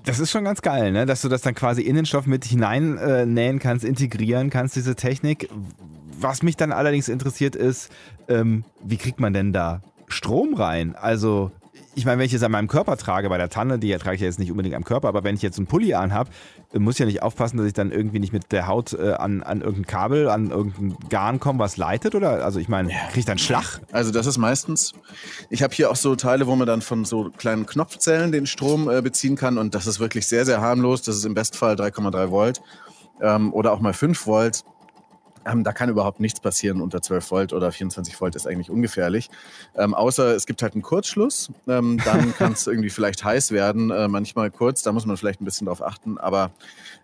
Das 0.06 0.20
ist 0.20 0.32
schon 0.32 0.44
ganz 0.44 0.62
geil, 0.62 0.92
ne? 0.92 1.06
dass 1.06 1.22
du 1.22 1.30
das 1.30 1.42
dann 1.42 1.56
quasi 1.56 1.82
in 1.82 1.96
den 1.96 2.06
Stoff 2.06 2.26
mit 2.26 2.46
hinein 2.46 2.98
äh, 2.98 3.26
nähen 3.26 3.60
kannst, 3.60 3.86
integrieren 3.86 4.50
kannst, 4.50 4.76
diese 4.76 4.96
Technik. 4.96 5.50
Was 6.20 6.44
mich 6.44 6.58
dann 6.58 6.72
allerdings 6.72 7.08
interessiert 7.08 7.56
ist, 7.56 7.92
ähm, 8.28 8.64
wie 8.84 8.98
kriegt 8.98 9.20
man 9.20 9.34
denn 9.34 9.54
da 9.54 9.82
Strom 10.08 10.54
rein? 10.54 10.96
Also, 10.96 11.52
ich 11.96 12.06
meine, 12.06 12.20
wenn 12.20 12.26
ich 12.26 12.34
es 12.34 12.44
an 12.44 12.52
meinem 12.52 12.68
Körper 12.68 12.98
trage, 12.98 13.30
bei 13.30 13.38
der 13.38 13.50
Tanne, 13.50 13.80
die 13.80 13.92
trage 13.98 14.16
ich 14.16 14.22
ja 14.22 14.28
jetzt 14.28 14.40
nicht 14.40 14.52
unbedingt 14.52 14.76
am 14.76 14.84
Körper, 14.84 15.08
aber 15.08 15.24
wenn 15.24 15.36
ich 15.36 15.42
jetzt 15.42 15.58
einen 15.58 15.68
Pulli 15.68 15.94
anhab, 15.94 16.30
muss 16.74 16.96
ich 16.96 17.00
ja 17.00 17.06
nicht 17.06 17.24
aufpassen, 17.24 17.58
dass 17.58 17.66
ich 17.66 17.74
dann 17.74 17.92
irgendwie 17.92 18.20
nicht 18.20 18.34
mit 18.34 18.52
der 18.52 18.68
Haut 18.68 18.94
äh, 18.94 19.14
an, 19.14 19.44
an 19.44 19.62
irgendein 19.62 19.86
Kabel, 19.86 20.30
an 20.30 20.52
irgendein 20.52 20.98
Garn 21.10 21.40
komme, 21.40 21.60
was 21.60 21.78
leitet, 21.78 22.16
oder? 22.16 22.44
Also, 22.44 22.60
ich 22.60 22.70
meine, 22.70 22.90
kriege 22.90 23.20
ich 23.20 23.26
dann 23.26 23.38
Schlag? 23.38 23.82
Also 23.92 24.12
das 24.12 24.28
ist 24.28 24.38
meistens, 24.38 24.94
ich 25.50 25.64
habe 25.64 25.74
hier 25.74 25.92
auch 25.92 25.96
so 25.96 26.16
Teile, 26.16 26.48
wo 26.48 26.56
man 26.56 26.68
dann 26.68 26.82
von 26.82 27.06
so 27.06 27.32
kleinen 27.38 27.66
Knopfzellen 27.66 28.32
den 28.32 28.46
Strom 28.46 28.90
äh, 28.90 29.02
beziehen 29.02 29.36
kann 29.36 29.58
und 29.58 29.76
das 29.76 29.88
ist 29.88 30.00
wirklich 30.00 30.28
sehr, 30.28 30.46
sehr 30.46 30.62
harmlos. 30.62 31.02
Das 31.02 31.16
ist 31.16 31.26
im 31.26 31.34
Bestfall 31.34 31.76
3,3 31.76 32.30
Volt 32.30 32.62
ähm, 33.22 33.54
oder 33.54 33.72
auch 33.72 33.80
mal 33.80 33.94
5 33.94 34.26
Volt. 34.26 34.64
Ähm, 35.46 35.64
da 35.64 35.72
kann 35.72 35.90
überhaupt 35.90 36.20
nichts 36.20 36.40
passieren 36.40 36.82
unter 36.82 37.02
12 37.02 37.32
Volt 37.32 37.54
oder 37.54 37.72
24 37.72 38.20
Volt 38.20 38.36
ist 38.36 38.48
eigentlich 38.48 38.70
ungefährlich. 38.70 39.30
Ähm, 39.76 39.94
außer 39.94 40.36
es 40.36 40.46
gibt 40.46 40.62
halt 40.62 40.74
einen 40.74 40.82
Kurzschluss. 40.82 41.52
Ähm, 41.68 42.00
dann 42.04 42.34
kann 42.38 42.54
es 42.54 42.68
irgendwie 42.68 42.90
vielleicht 42.90 43.24
heiß 43.24 43.52
werden, 43.52 43.92
äh, 43.92 44.08
manchmal 44.08 44.52
kurz. 44.52 44.82
Da 44.82 44.92
muss 44.92 45.06
man 45.06 45.18
vielleicht 45.18 45.42
ein 45.42 45.46
bisschen 45.46 45.68
drauf 45.68 45.82
achten. 45.82 46.18
Aber 46.18 46.52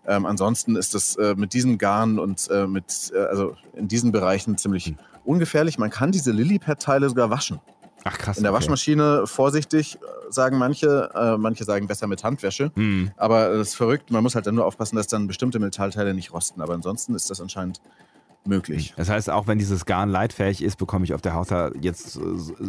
ähm, 0.06 0.26
ansonsten 0.26 0.76
ist 0.76 0.94
das 0.94 1.16
äh, 1.16 1.34
mit 1.36 1.52
diesem 1.52 1.78
Garn 1.78 2.18
und 2.18 2.48
äh, 2.50 2.66
mit, 2.66 3.12
äh, 3.14 3.18
also 3.18 3.56
in 3.74 3.88
diesen 3.88 4.12
Bereichen 4.12 4.56
ziemlich 4.58 4.94
ungefährlich. 5.24 5.78
Man 5.78 5.90
kann 5.90 6.12
diese 6.12 6.32
Lillipad-Teile 6.32 7.08
sogar 7.08 7.30
waschen. 7.30 7.60
Ach, 8.08 8.18
krass. 8.18 8.36
In 8.36 8.44
der 8.44 8.52
okay. 8.52 8.60
Waschmaschine 8.60 9.26
vorsichtig, 9.26 9.96
äh, 9.96 9.98
sagen 10.30 10.58
manche. 10.58 11.10
Äh, 11.14 11.36
manche 11.38 11.64
sagen 11.64 11.88
besser 11.88 12.06
mit 12.06 12.22
Handwäsche. 12.22 12.70
Hm. 12.74 13.10
Aber 13.16 13.48
das 13.48 13.68
ist 13.68 13.74
verrückt. 13.74 14.12
Man 14.12 14.22
muss 14.22 14.36
halt 14.36 14.46
dann 14.46 14.54
nur 14.54 14.64
aufpassen, 14.64 14.94
dass 14.94 15.08
dann 15.08 15.26
bestimmte 15.26 15.58
Metallteile 15.58 16.14
nicht 16.14 16.32
rosten. 16.32 16.60
Aber 16.60 16.74
ansonsten 16.74 17.14
ist 17.16 17.30
das 17.30 17.40
anscheinend 17.40 17.80
möglich. 18.46 18.94
Das 18.96 19.08
heißt, 19.08 19.30
auch 19.30 19.46
wenn 19.46 19.58
dieses 19.58 19.84
Garn 19.84 20.08
leitfähig 20.08 20.62
ist, 20.62 20.76
bekomme 20.76 21.04
ich 21.04 21.14
auf 21.14 21.22
der 21.22 21.34
Haut 21.34 21.50
da 21.50 21.70
jetzt 21.80 22.16
äh, 22.16 22.20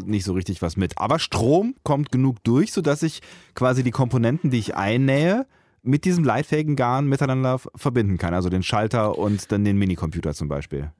nicht 0.05 0.25
so 0.25 0.33
richtig 0.33 0.61
was 0.61 0.77
mit. 0.77 0.97
Aber 0.97 1.19
Strom 1.19 1.75
kommt 1.83 2.11
genug 2.11 2.43
durch, 2.43 2.71
sodass 2.71 3.03
ich 3.03 3.21
quasi 3.55 3.83
die 3.83 3.91
Komponenten, 3.91 4.49
die 4.49 4.59
ich 4.59 4.75
einnähe, 4.75 5.45
mit 5.83 6.05
diesem 6.05 6.23
leitfähigen 6.23 6.75
Garn 6.75 7.07
miteinander 7.07 7.59
verbinden 7.75 8.17
kann. 8.17 8.33
Also 8.33 8.49
den 8.49 8.63
Schalter 8.63 9.17
und 9.17 9.51
dann 9.51 9.63
den 9.63 9.77
Minicomputer 9.77 10.33
zum 10.33 10.47
Beispiel. 10.47 10.91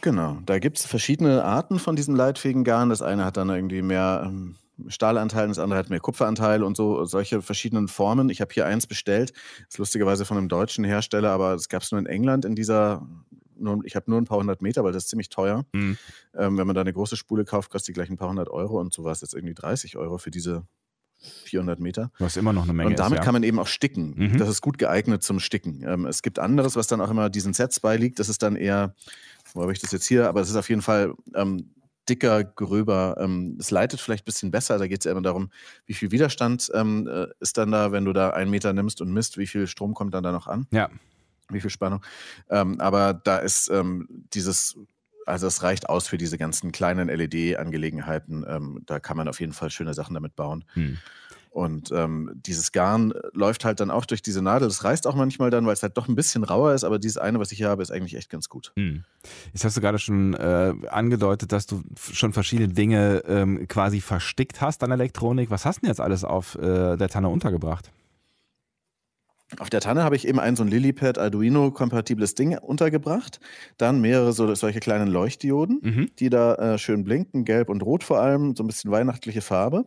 Genau. 0.00 0.38
Da 0.46 0.58
gibt 0.58 0.78
es 0.78 0.86
verschiedene 0.86 1.44
Arten 1.44 1.78
von 1.78 1.96
diesem 1.96 2.14
leitfähigen 2.14 2.64
Garn. 2.64 2.88
Das 2.88 3.02
eine 3.02 3.24
hat 3.24 3.36
dann 3.36 3.50
irgendwie 3.50 3.82
mehr 3.82 4.24
ähm, 4.26 4.56
Stahlanteil, 4.88 5.48
das 5.48 5.58
andere 5.58 5.78
hat 5.78 5.90
mehr 5.90 6.00
Kupferanteil 6.00 6.62
und 6.62 6.76
so 6.76 7.04
solche 7.04 7.42
verschiedenen 7.42 7.88
Formen. 7.88 8.28
Ich 8.28 8.40
habe 8.40 8.52
hier 8.52 8.66
eins 8.66 8.86
bestellt. 8.86 9.32
Das 9.58 9.74
ist 9.74 9.78
lustigerweise 9.78 10.24
von 10.24 10.36
einem 10.36 10.48
deutschen 10.48 10.84
Hersteller, 10.84 11.30
aber 11.30 11.52
das 11.52 11.68
gab 11.68 11.82
es 11.82 11.92
nur 11.92 12.00
in 12.00 12.06
England 12.06 12.44
in 12.44 12.54
dieser 12.54 13.06
nur, 13.56 13.84
ich 13.84 13.96
habe 13.96 14.10
nur 14.10 14.20
ein 14.20 14.24
paar 14.24 14.38
hundert 14.38 14.62
Meter, 14.62 14.84
weil 14.84 14.92
das 14.92 15.04
ist 15.04 15.10
ziemlich 15.10 15.28
teuer. 15.28 15.64
Mhm. 15.72 15.98
Ähm, 16.34 16.58
wenn 16.58 16.66
man 16.66 16.74
da 16.74 16.80
eine 16.80 16.92
große 16.92 17.16
Spule 17.16 17.44
kauft, 17.44 17.70
kostet 17.70 17.88
die 17.88 17.92
gleich 17.92 18.10
ein 18.10 18.16
paar 18.16 18.28
hundert 18.28 18.48
Euro 18.48 18.80
und 18.80 18.92
so 18.92 19.04
war 19.04 19.12
es 19.12 19.20
jetzt 19.20 19.34
irgendwie 19.34 19.54
30 19.54 19.96
Euro 19.96 20.18
für 20.18 20.30
diese 20.30 20.64
400 21.44 21.80
Meter. 21.80 22.10
Was 22.18 22.36
immer 22.36 22.52
noch 22.52 22.64
eine 22.64 22.72
Menge 22.72 22.90
Und 22.90 22.98
damit 22.98 23.14
ist, 23.14 23.18
ja. 23.18 23.24
kann 23.24 23.34
man 23.34 23.42
eben 23.42 23.58
auch 23.58 23.66
sticken. 23.66 24.14
Mhm. 24.16 24.38
Das 24.38 24.48
ist 24.48 24.60
gut 24.60 24.78
geeignet 24.78 25.22
zum 25.22 25.40
Sticken. 25.40 25.82
Ähm, 25.86 26.06
es 26.06 26.22
gibt 26.22 26.38
anderes, 26.38 26.76
was 26.76 26.86
dann 26.86 27.00
auch 27.00 27.10
immer 27.10 27.30
diesen 27.30 27.54
Sets 27.54 27.80
beiliegt. 27.80 28.18
Das 28.18 28.28
ist 28.28 28.42
dann 28.42 28.56
eher, 28.56 28.94
wo 29.54 29.62
habe 29.62 29.72
ich 29.72 29.80
das 29.80 29.92
jetzt 29.92 30.06
hier? 30.06 30.28
Aber 30.28 30.40
es 30.40 30.50
ist 30.50 30.56
auf 30.56 30.68
jeden 30.68 30.82
Fall 30.82 31.14
ähm, 31.34 31.70
dicker, 32.08 32.44
gröber. 32.44 33.16
Ähm, 33.18 33.56
es 33.58 33.70
leitet 33.70 34.00
vielleicht 34.00 34.24
ein 34.24 34.26
bisschen 34.26 34.50
besser. 34.50 34.78
Da 34.78 34.86
geht 34.86 35.00
es 35.00 35.04
ja 35.04 35.12
immer 35.12 35.22
darum, 35.22 35.50
wie 35.86 35.94
viel 35.94 36.10
Widerstand 36.10 36.70
ähm, 36.74 37.08
äh, 37.08 37.26
ist 37.40 37.56
dann 37.58 37.70
da, 37.70 37.92
wenn 37.92 38.04
du 38.04 38.12
da 38.12 38.30
einen 38.30 38.50
Meter 38.50 38.72
nimmst 38.72 39.00
und 39.00 39.12
misst, 39.12 39.38
wie 39.38 39.46
viel 39.46 39.66
Strom 39.66 39.94
kommt 39.94 40.14
dann 40.14 40.24
da 40.24 40.32
noch 40.32 40.46
an, 40.46 40.66
Ja. 40.70 40.90
Wie 41.50 41.60
viel 41.60 41.70
Spannung. 41.70 42.04
Ähm, 42.50 42.80
aber 42.80 43.14
da 43.14 43.38
ist 43.38 43.68
ähm, 43.68 44.08
dieses 44.32 44.76
also 45.26 45.46
es 45.46 45.62
reicht 45.62 45.88
aus 45.88 46.06
für 46.06 46.18
diese 46.18 46.38
ganzen 46.38 46.72
kleinen 46.72 47.08
LED-Angelegenheiten. 47.08 48.44
Ähm, 48.46 48.82
da 48.86 49.00
kann 49.00 49.16
man 49.16 49.28
auf 49.28 49.40
jeden 49.40 49.52
Fall 49.52 49.70
schöne 49.70 49.94
Sachen 49.94 50.14
damit 50.14 50.36
bauen. 50.36 50.64
Hm. 50.74 50.98
Und 51.50 51.92
ähm, 51.92 52.32
dieses 52.34 52.72
Garn 52.72 53.14
läuft 53.32 53.64
halt 53.64 53.78
dann 53.78 53.92
auch 53.92 54.06
durch 54.06 54.22
diese 54.22 54.42
Nadel. 54.42 54.66
Das 54.66 54.82
reißt 54.82 55.06
auch 55.06 55.14
manchmal 55.14 55.50
dann, 55.50 55.64
weil 55.66 55.72
es 55.72 55.84
halt 55.84 55.96
doch 55.96 56.08
ein 56.08 56.16
bisschen 56.16 56.42
rauer 56.42 56.74
ist. 56.74 56.82
Aber 56.82 56.98
dieses 56.98 57.16
eine, 57.16 57.38
was 57.38 57.52
ich 57.52 57.58
hier 57.58 57.68
habe, 57.68 57.80
ist 57.80 57.92
eigentlich 57.92 58.16
echt 58.16 58.28
ganz 58.28 58.48
gut. 58.48 58.72
Hm. 58.76 59.04
Jetzt 59.52 59.64
hast 59.64 59.76
du 59.76 59.80
gerade 59.80 60.00
schon 60.00 60.34
äh, 60.34 60.74
angedeutet, 60.88 61.52
dass 61.52 61.66
du 61.66 61.84
schon 61.96 62.32
verschiedene 62.32 62.74
Dinge 62.74 63.22
ähm, 63.28 63.68
quasi 63.68 64.00
verstickt 64.00 64.60
hast 64.60 64.82
an 64.82 64.90
Elektronik. 64.90 65.48
Was 65.50 65.64
hast 65.64 65.76
du 65.76 65.80
denn 65.82 65.90
jetzt 65.90 66.00
alles 66.00 66.24
auf 66.24 66.56
äh, 66.56 66.96
der 66.96 67.08
Tanne 67.08 67.28
untergebracht? 67.28 67.92
Auf 69.58 69.70
der 69.70 69.80
Tanne 69.80 70.02
habe 70.02 70.16
ich 70.16 70.26
eben 70.26 70.40
ein 70.40 70.56
so 70.56 70.62
ein 70.64 70.68
Lilipad 70.68 71.18
Arduino-kompatibles 71.18 72.34
Ding 72.34 72.56
untergebracht. 72.58 73.40
Dann 73.76 74.00
mehrere 74.00 74.32
so, 74.32 74.52
solche 74.54 74.80
kleinen 74.80 75.08
Leuchtdioden, 75.08 75.80
Mhm. 75.82 76.10
die 76.18 76.30
da 76.30 76.54
äh, 76.54 76.78
schön 76.78 77.04
blinken, 77.04 77.44
gelb 77.44 77.68
und 77.68 77.82
rot 77.82 78.04
vor 78.04 78.20
allem, 78.20 78.56
so 78.56 78.64
ein 78.64 78.66
bisschen 78.66 78.90
weihnachtliche 78.90 79.42
Farbe. 79.42 79.86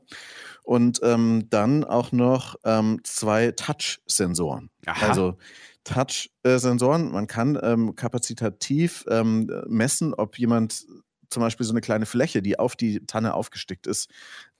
Und 0.64 1.00
ähm, 1.04 1.48
dann 1.50 1.84
auch 1.84 2.12
noch 2.12 2.56
ähm, 2.66 3.00
zwei 3.04 3.52
Touch-Sensoren. 3.52 4.70
Also 4.86 5.38
Touch-Sensoren, 5.84 7.12
man 7.12 7.28
kann 7.28 7.58
ähm, 7.62 7.96
kapazitativ 7.96 9.06
ähm, 9.10 9.50
messen, 9.68 10.14
ob 10.14 10.38
jemand 10.38 10.86
zum 11.30 11.42
Beispiel 11.42 11.66
so 11.66 11.74
eine 11.74 11.82
kleine 11.82 12.06
Fläche, 12.06 12.42
die 12.42 12.58
auf 12.60 12.76
die 12.76 13.06
Tanne 13.06 13.34
aufgestickt 13.34 13.88
ist, 13.88 14.10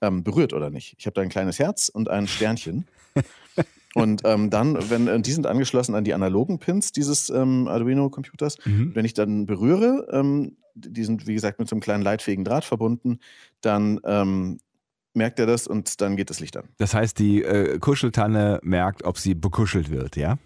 ähm, 0.02 0.22
berührt 0.22 0.52
oder 0.52 0.70
nicht. 0.70 0.96
Ich 0.98 1.06
habe 1.06 1.14
da 1.14 1.22
ein 1.22 1.28
kleines 1.30 1.58
Herz 1.58 1.88
und 1.88 2.08
ein 2.10 2.26
Sternchen. 2.26 2.86
und 3.94 4.22
ähm, 4.24 4.50
dann, 4.50 4.78
wenn 4.90 5.08
äh, 5.08 5.20
die 5.20 5.32
sind 5.32 5.46
angeschlossen 5.46 5.94
an 5.94 6.04
die 6.04 6.14
analogen 6.14 6.58
Pins 6.58 6.92
dieses 6.92 7.30
ähm, 7.30 7.68
Arduino-Computers. 7.68 8.56
Mhm. 8.64 8.94
Wenn 8.94 9.04
ich 9.04 9.14
dann 9.14 9.46
berühre, 9.46 10.06
ähm, 10.12 10.56
die 10.74 11.04
sind 11.04 11.26
wie 11.26 11.34
gesagt 11.34 11.58
mit 11.58 11.68
so 11.68 11.74
einem 11.74 11.80
kleinen 11.80 12.02
leitfähigen 12.02 12.44
Draht 12.44 12.64
verbunden, 12.64 13.18
dann 13.60 14.00
ähm, 14.04 14.58
merkt 15.14 15.38
er 15.38 15.46
das 15.46 15.66
und 15.66 16.00
dann 16.00 16.16
geht 16.16 16.30
das 16.30 16.40
Licht 16.40 16.56
an. 16.56 16.68
Das 16.76 16.94
heißt, 16.94 17.18
die 17.18 17.42
äh, 17.42 17.78
Kuscheltanne 17.78 18.60
merkt, 18.62 19.04
ob 19.04 19.18
sie 19.18 19.34
bekuschelt 19.34 19.90
wird, 19.90 20.16
ja? 20.16 20.38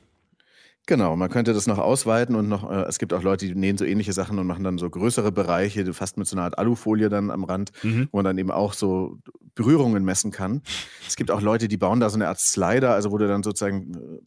Genau, 0.86 1.14
man 1.14 1.30
könnte 1.30 1.52
das 1.52 1.68
noch 1.68 1.78
ausweiten 1.78 2.34
und 2.34 2.48
noch, 2.48 2.68
äh, 2.68 2.82
es 2.88 2.98
gibt 2.98 3.12
auch 3.12 3.22
Leute, 3.22 3.46
die 3.46 3.54
nähen 3.54 3.78
so 3.78 3.84
ähnliche 3.84 4.12
Sachen 4.12 4.38
und 4.40 4.46
machen 4.48 4.64
dann 4.64 4.78
so 4.78 4.90
größere 4.90 5.30
Bereiche, 5.30 5.92
fast 5.94 6.16
mit 6.16 6.26
so 6.26 6.34
einer 6.34 6.42
Art 6.42 6.58
Alufolie 6.58 7.08
dann 7.08 7.30
am 7.30 7.44
Rand, 7.44 7.70
Mhm. 7.84 8.08
wo 8.10 8.18
man 8.18 8.24
dann 8.24 8.36
eben 8.38 8.50
auch 8.50 8.72
so 8.72 9.18
Berührungen 9.54 10.04
messen 10.04 10.32
kann. 10.32 10.62
Es 11.06 11.14
gibt 11.14 11.30
auch 11.30 11.40
Leute, 11.40 11.68
die 11.68 11.76
bauen 11.76 12.00
da 12.00 12.10
so 12.10 12.16
eine 12.16 12.26
Art 12.26 12.40
Slider, 12.40 12.94
also 12.94 13.12
wo 13.12 13.18
du 13.18 13.28
dann 13.28 13.44
sozusagen 13.44 13.94
äh, 13.94 14.20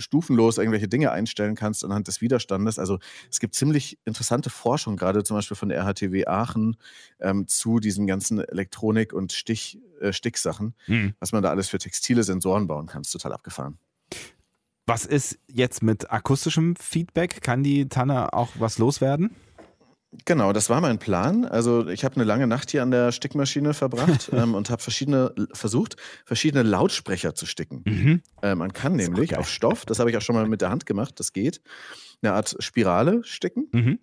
stufenlos 0.00 0.56
irgendwelche 0.56 0.88
Dinge 0.88 1.10
einstellen 1.12 1.54
kannst 1.54 1.84
anhand 1.84 2.08
des 2.08 2.22
Widerstandes. 2.22 2.78
Also 2.78 2.98
es 3.30 3.38
gibt 3.38 3.54
ziemlich 3.54 3.98
interessante 4.06 4.48
Forschung, 4.48 4.96
gerade 4.96 5.22
zum 5.22 5.36
Beispiel 5.36 5.56
von 5.56 5.68
der 5.68 5.78
RHTW 5.80 6.26
Aachen, 6.26 6.76
ähm, 7.20 7.46
zu 7.46 7.78
diesen 7.78 8.06
ganzen 8.06 8.40
Elektronik- 8.40 9.12
und 9.12 9.32
Stich, 9.34 9.78
äh, 10.00 10.14
Sticksachen, 10.14 10.74
Mhm. 10.86 11.12
was 11.20 11.32
man 11.32 11.42
da 11.42 11.50
alles 11.50 11.68
für 11.68 11.76
textile 11.78 12.22
Sensoren 12.22 12.66
bauen 12.68 12.86
kann. 12.86 13.02
Ist 13.02 13.10
total 13.10 13.34
abgefahren. 13.34 13.76
Was 14.86 15.06
ist 15.06 15.38
jetzt 15.46 15.82
mit 15.82 16.10
akustischem 16.10 16.74
Feedback? 16.76 17.42
Kann 17.42 17.62
die 17.62 17.88
Tanne 17.88 18.32
auch 18.32 18.50
was 18.58 18.78
loswerden? 18.78 19.36
Genau, 20.24 20.52
das 20.52 20.68
war 20.68 20.80
mein 20.80 20.98
Plan. 20.98 21.44
Also 21.44 21.86
ich 21.86 22.04
habe 22.04 22.16
eine 22.16 22.24
lange 22.24 22.48
Nacht 22.48 22.72
hier 22.72 22.82
an 22.82 22.90
der 22.90 23.12
Stickmaschine 23.12 23.74
verbracht 23.74 24.30
ähm, 24.32 24.54
und 24.54 24.68
habe 24.68 24.82
verschiedene 24.82 25.32
versucht, 25.52 25.96
verschiedene 26.24 26.64
Lautsprecher 26.64 27.34
zu 27.36 27.46
sticken. 27.46 27.82
Mhm. 27.86 28.22
Äh, 28.42 28.56
man 28.56 28.72
kann 28.72 28.96
nämlich 28.96 29.36
auf 29.36 29.48
Stoff, 29.48 29.84
das 29.86 30.00
habe 30.00 30.10
ich 30.10 30.16
auch 30.16 30.22
schon 30.22 30.34
mal 30.34 30.48
mit 30.48 30.62
der 30.62 30.70
Hand 30.70 30.84
gemacht, 30.84 31.20
das 31.20 31.32
geht, 31.32 31.60
eine 32.22 32.32
Art 32.32 32.56
Spirale 32.58 33.22
sticken, 33.22 33.68
Mhm. 33.72 34.00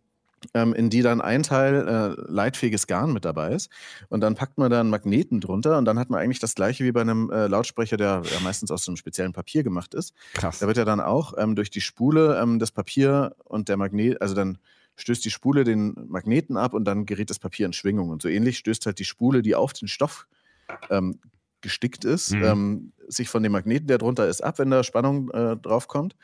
Ähm, 0.53 0.73
in 0.73 0.89
die 0.89 1.01
dann 1.01 1.21
ein 1.21 1.43
Teil 1.43 1.87
äh, 1.87 2.31
leitfähiges 2.31 2.87
Garn 2.87 3.13
mit 3.13 3.25
dabei 3.25 3.53
ist. 3.53 3.69
Und 4.09 4.21
dann 4.21 4.35
packt 4.35 4.57
man 4.57 4.69
da 4.71 4.79
einen 4.79 4.89
Magneten 4.89 5.41
drunter 5.41 5.77
und 5.77 5.85
dann 5.85 5.99
hat 5.99 6.09
man 6.09 6.19
eigentlich 6.19 6.39
das 6.39 6.55
gleiche 6.55 6.83
wie 6.83 6.91
bei 6.91 7.01
einem 7.01 7.29
äh, 7.31 7.47
Lautsprecher, 7.47 7.97
der 7.97 8.21
ja 8.23 8.39
meistens 8.41 8.71
aus 8.71 8.83
so 8.83 8.91
einem 8.91 8.97
speziellen 8.97 9.33
Papier 9.33 9.63
gemacht 9.63 9.93
ist. 9.93 10.13
Krass. 10.33 10.59
Da 10.59 10.67
wird 10.67 10.77
ja 10.77 10.85
dann 10.85 10.99
auch 10.99 11.33
ähm, 11.37 11.55
durch 11.55 11.69
die 11.69 11.81
Spule 11.81 12.39
ähm, 12.41 12.59
das 12.59 12.71
Papier 12.71 13.35
und 13.45 13.69
der 13.69 13.77
Magnet, 13.77 14.21
also 14.21 14.35
dann 14.35 14.57
stößt 14.95 15.23
die 15.23 15.31
Spule 15.31 15.63
den 15.63 15.93
Magneten 16.07 16.57
ab 16.57 16.73
und 16.73 16.85
dann 16.85 17.05
gerät 17.05 17.29
das 17.29 17.39
Papier 17.39 17.65
in 17.67 17.73
Schwingung. 17.73 18.09
Und 18.09 18.21
so 18.21 18.29
ähnlich 18.29 18.57
stößt 18.57 18.85
halt 18.85 18.99
die 18.99 19.05
Spule, 19.05 19.41
die 19.41 19.55
auf 19.55 19.73
den 19.73 19.87
Stoff 19.87 20.27
ähm, 20.89 21.19
gestickt 21.61 22.05
ist, 22.05 22.31
Mhm. 22.31 22.43
ähm, 22.43 22.91
sich 23.07 23.29
von 23.29 23.41
dem 23.43 23.51
Magneten, 23.51 23.87
der 23.87 23.97
drunter 23.97 24.27
ist, 24.27 24.43
ab, 24.43 24.59
wenn 24.59 24.69
da 24.69 24.83
Spannung 24.83 25.29
äh, 25.31 25.55
draufkommt. 25.57 26.15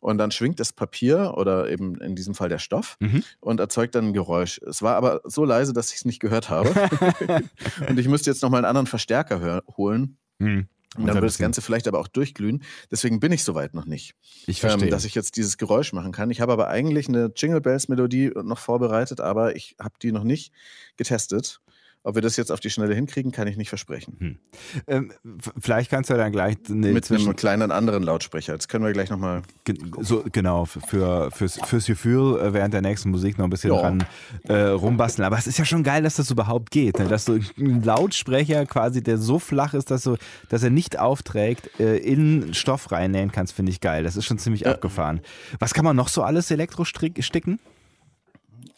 Und 0.00 0.18
dann 0.18 0.30
schwingt 0.30 0.60
das 0.60 0.72
Papier 0.72 1.34
oder 1.36 1.68
eben 1.70 2.00
in 2.00 2.14
diesem 2.14 2.34
Fall 2.34 2.48
der 2.48 2.58
Stoff 2.58 2.96
Mhm. 3.00 3.24
und 3.40 3.58
erzeugt 3.60 3.94
dann 3.94 4.06
ein 4.08 4.12
Geräusch. 4.12 4.58
Es 4.66 4.80
war 4.82 4.94
aber 4.96 5.20
so 5.24 5.44
leise, 5.44 5.72
dass 5.72 5.90
ich 5.90 5.96
es 5.96 6.04
nicht 6.04 6.20
gehört 6.20 6.48
habe. 6.50 6.70
und 7.88 7.98
ich 7.98 8.08
müsste 8.08 8.30
jetzt 8.30 8.42
nochmal 8.42 8.58
einen 8.60 8.68
anderen 8.68 8.86
Verstärker 8.86 9.62
holen. 9.76 10.16
Mhm. 10.38 10.68
Und 10.96 11.06
dann 11.06 11.16
wird 11.16 11.26
das 11.26 11.36
Ganze 11.38 11.60
vielleicht 11.60 11.86
aber 11.86 11.98
auch 11.98 12.08
durchglühen. 12.08 12.62
Deswegen 12.90 13.20
bin 13.20 13.30
ich 13.30 13.44
soweit 13.44 13.74
noch 13.74 13.84
nicht 13.84 14.14
Ich 14.46 14.60
verstehe. 14.62 14.84
ähm, 14.84 14.90
dass 14.90 15.04
ich 15.04 15.14
jetzt 15.14 15.36
dieses 15.36 15.58
Geräusch 15.58 15.92
machen 15.92 16.12
kann. 16.12 16.30
Ich 16.30 16.40
habe 16.40 16.52
aber 16.52 16.68
eigentlich 16.68 17.08
eine 17.08 17.30
Jingle 17.36 17.60
Bells 17.60 17.88
Melodie 17.88 18.30
noch 18.42 18.58
vorbereitet, 18.58 19.20
aber 19.20 19.54
ich 19.54 19.76
habe 19.78 19.94
die 20.02 20.12
noch 20.12 20.24
nicht 20.24 20.50
getestet. 20.96 21.60
Ob 22.08 22.14
wir 22.14 22.22
das 22.22 22.38
jetzt 22.38 22.50
auf 22.50 22.58
die 22.60 22.70
Schnelle 22.70 22.94
hinkriegen, 22.94 23.32
kann 23.32 23.46
ich 23.48 23.58
nicht 23.58 23.68
versprechen. 23.68 24.38
ähm, 24.86 25.12
f- 25.38 25.52
vielleicht 25.60 25.90
kannst 25.90 26.08
du 26.08 26.14
ja 26.14 26.18
dann 26.18 26.32
gleich 26.32 26.56
eine 26.70 26.92
Mit 26.92 27.10
einem 27.12 27.36
kleinen 27.36 27.70
anderen 27.70 28.02
Lautsprecher. 28.02 28.54
Jetzt 28.54 28.68
können 28.70 28.82
wir 28.82 28.94
gleich 28.94 29.10
nochmal. 29.10 29.42
Ge- 29.64 29.76
So, 30.00 30.24
genau, 30.32 30.64
für, 30.64 30.80
für, 30.80 31.30
fürs, 31.30 31.60
fürs 31.66 31.84
Gefühl 31.84 32.40
äh, 32.40 32.52
während 32.54 32.72
der 32.72 32.80
nächsten 32.80 33.10
Musik 33.10 33.36
noch 33.36 33.44
ein 33.44 33.50
bisschen 33.50 33.74
Ja. 33.74 33.80
dran 33.82 34.06
äh, 34.44 34.54
rumbasteln. 34.68 35.26
Aber 35.26 35.36
es 35.36 35.46
ist 35.46 35.58
ja 35.58 35.66
schon 35.66 35.82
geil, 35.82 36.02
dass 36.02 36.16
das 36.16 36.30
überhaupt 36.30 36.70
geht. 36.70 36.98
Ne? 36.98 37.08
Dass 37.08 37.26
du 37.26 37.38
einen 37.58 37.82
Lautsprecher 37.82 38.64
quasi, 38.64 39.02
der 39.02 39.18
so 39.18 39.38
flach 39.38 39.74
ist, 39.74 39.90
dass, 39.90 40.04
du, 40.04 40.16
dass 40.48 40.62
er 40.62 40.70
nicht 40.70 40.98
aufträgt, 40.98 41.78
äh, 41.78 41.98
in 41.98 42.54
Stoff 42.54 42.90
reinnähen 42.90 43.32
kannst, 43.32 43.52
finde 43.52 43.70
ich 43.70 43.80
geil. 43.82 44.02
Das 44.04 44.16
ist 44.16 44.24
schon 44.24 44.38
ziemlich 44.38 44.62
Ja. 44.62 44.72
abgefahren. 44.72 45.20
Was 45.58 45.74
kann 45.74 45.84
man 45.84 45.94
noch 45.94 46.08
so 46.08 46.22
alles 46.22 46.50
elektrosticken? 46.50 47.58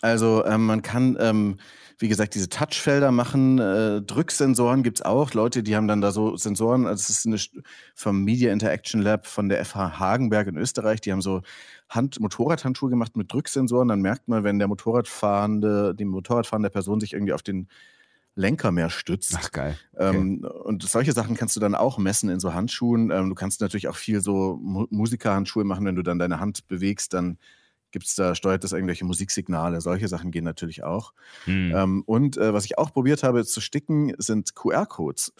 Also 0.03 0.45
ähm, 0.47 0.67
man 0.67 0.83
kann, 0.83 1.17
ähm, 1.21 1.59
wie 2.01 2.09
gesagt, 2.09 2.35
diese 2.35 2.49
Touchfelder 2.49 3.13
machen. 3.13 3.59
Äh, 3.59 4.01
Drücksensoren 4.01 4.83
gibt 4.83 5.01
es 5.01 5.05
auch. 5.05 5.35
Leute, 5.35 5.63
die 5.63 5.77
haben 5.77 5.87
dann 5.87 6.01
da 6.01 6.13
so 6.13 6.35
Sensoren. 6.35 6.87
Also 6.87 7.03
es 7.03 7.11
ist 7.11 7.27
eine 7.27 7.65
vom 7.95 8.25
Media 8.25 8.53
Interaction 8.55 9.03
Lab 9.03 9.27
von 9.27 9.51
der 9.51 9.63
FH 9.63 9.99
Hagenberg 9.99 10.49
in 10.49 10.57
Österreich. 10.57 11.03
Die 11.03 11.13
haben 11.13 11.21
so 11.21 11.43
Hand 11.91 12.19
Motorradhandschuhe 12.19 12.89
gemacht 12.89 13.19
mit 13.19 13.31
Drücksensoren. 13.31 13.89
Dann 13.89 14.01
merkt 14.01 14.29
man, 14.29 14.45
wenn 14.45 14.59
der 14.59 14.67
Motorradfahrende, 14.69 15.95
die 15.95 16.07
Motorradfahrende 16.07 16.71
Person 16.71 17.01
sich 17.01 17.13
irgendwie 17.13 17.35
auf 17.35 17.43
den 17.43 17.69
Lenker 18.35 18.73
mehr 18.73 18.89
stützt. 18.89 19.37
Ach 19.39 19.51
geil. 19.51 19.77
Ähm, 19.99 20.43
und 20.65 20.83
solche 20.83 21.13
Sachen 21.13 21.37
kannst 21.37 21.55
du 21.57 21.61
dann 21.61 21.75
auch 21.75 21.99
messen 21.99 22.31
in 22.31 22.41
so 22.41 22.55
Handschuhen. 22.55 23.11
Ähm, 23.11 23.29
du 23.29 23.35
kannst 23.35 23.61
natürlich 23.61 23.89
auch 23.89 23.97
viel 23.97 24.23
so 24.23 24.59
Mu 24.63 24.87
Musikerhandschuhe 24.89 25.65
machen, 25.65 25.85
wenn 25.85 25.97
du 25.97 26.03
dann 26.03 26.19
deine 26.19 26.41
Hand 26.41 26.67
bewegst, 26.67 27.13
dann 27.13 27.37
gibt's 27.93 28.15
da, 28.15 28.35
steuert 28.35 28.65
das 28.65 28.73
irgendwelche 28.73 29.05
Musiksignale. 29.05 29.81
Solche 29.81 30.09
Sachen 30.09 30.31
gehen 30.31 30.45
natürlich 30.45 30.85
auch. 30.85 31.13
Hm. 31.45 31.73
Ähm, 31.75 32.03
und 32.07 32.37
äh, 32.37 32.53
was 32.53 32.65
ich 32.65 32.79
auch 32.79 32.93
probiert 32.93 33.23
habe 33.23 33.45
zu 33.45 33.61
sticken, 33.61 34.15
sind 34.19 34.55
QR-Codes. 34.55 35.33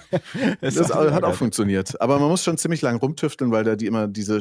das 0.60 0.90
auch 0.90 1.10
hat 1.10 1.24
auch 1.24 1.34
funktioniert. 1.34 2.00
Aber 2.00 2.18
man 2.18 2.28
muss 2.28 2.44
schon 2.44 2.58
ziemlich 2.58 2.82
lang 2.82 2.96
rumtüfteln, 2.96 3.50
weil 3.50 3.64
da 3.64 3.76
die 3.76 3.86
immer 3.86 4.08
diese 4.08 4.40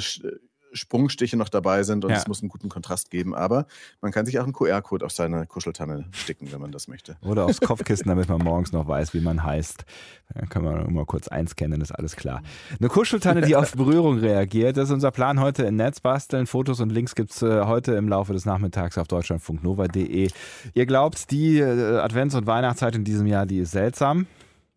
Sprungstiche 0.78 1.36
noch 1.38 1.50
dabei 1.50 1.84
sind 1.84 2.06
und 2.06 2.12
Ja. 2.12 2.18
es 2.18 2.28
muss 2.28 2.42
einen 2.42 2.50
guten 2.50 2.70
Kontrast 2.70 3.12
geben. 3.12 3.36
Aber 3.36 3.66
man 4.02 4.12
kann 4.12 4.26
sich 4.26 4.40
auch 4.40 4.44
einen 4.44 4.54
QR-Code 4.54 5.06
auf 5.06 5.12
seine 5.12 5.46
Kuscheltanne 5.46 6.06
sticken, 6.12 6.52
wenn 6.52 6.62
man 6.62 6.72
das 6.72 6.88
möchte. 6.88 7.18
Oder 7.22 7.46
aufs 7.46 7.60
Kopfkissen, 7.62 8.08
damit 8.08 8.30
man 8.30 8.40
morgens 8.40 8.72
noch 8.72 8.88
weiß, 8.88 9.14
wie 9.14 9.20
man 9.22 9.44
heißt. 9.44 9.86
Dann 10.34 10.50
kann 10.50 10.64
man 10.64 10.86
immer 10.86 11.06
kurz 11.06 11.28
einscannen, 11.28 11.82
ist 11.82 11.92
alles 11.92 12.16
klar. 12.16 12.42
Eine 12.80 12.90
Kuscheltanne, 12.90 13.42
die 13.42 13.56
auf 13.56 13.74
Berührung 13.74 14.20
reagiert. 14.20 14.78
Das 14.78 14.86
ist 14.90 14.94
unser 14.94 15.12
Plan 15.12 15.40
heute 15.40 15.64
in 15.64 15.76
Netz 15.76 16.00
basteln. 16.00 16.48
Fotos 16.48 16.80
und 16.80 16.90
Links 16.92 17.16
gibt 17.16 17.32
es 17.32 17.42
äh, 17.42 17.64
heute 17.66 17.94
im 17.94 18.08
Laufe 18.10 18.34
des 18.34 18.46
Nachmittags 18.46 18.98
auf 18.98 19.08
deutschlandfunknova.de. 19.08 20.30
Ihr 20.74 20.86
glaubt, 20.86 21.32
die 21.32 21.60
äh, 21.60 22.00
Advents- 22.00 22.36
und 22.36 22.46
Weihnachtszeit 22.46 22.96
in 22.96 23.04
diesem 23.04 23.28
Jahr, 23.28 23.46
die 23.46 23.60
ist 23.60 23.72
seltsam. 23.72 24.28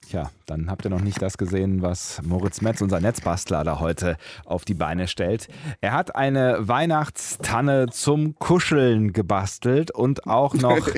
Tja, 0.09 0.31
dann 0.47 0.71
habt 0.71 0.85
ihr 0.85 0.91
noch 0.91 1.03
nicht 1.03 1.23
das 1.23 1.39
gesehen, 1.39 1.83
was 1.83 2.21
Moritz 2.23 2.63
Metz, 2.63 2.81
unser 2.81 3.01
Netzbastler, 3.01 3.63
da 3.63 3.79
heute 3.79 4.17
auf 4.45 4.65
die 4.65 4.75
Beine 4.75 5.07
stellt. 5.07 5.49
Er 5.81 5.93
hat 5.93 6.17
eine 6.17 6.67
Weihnachtstanne 6.67 7.89
zum 7.91 8.37
Kuscheln 8.39 9.13
gebastelt 9.13 9.91
und 9.93 10.27
auch 10.27 10.55
noch 10.55 10.89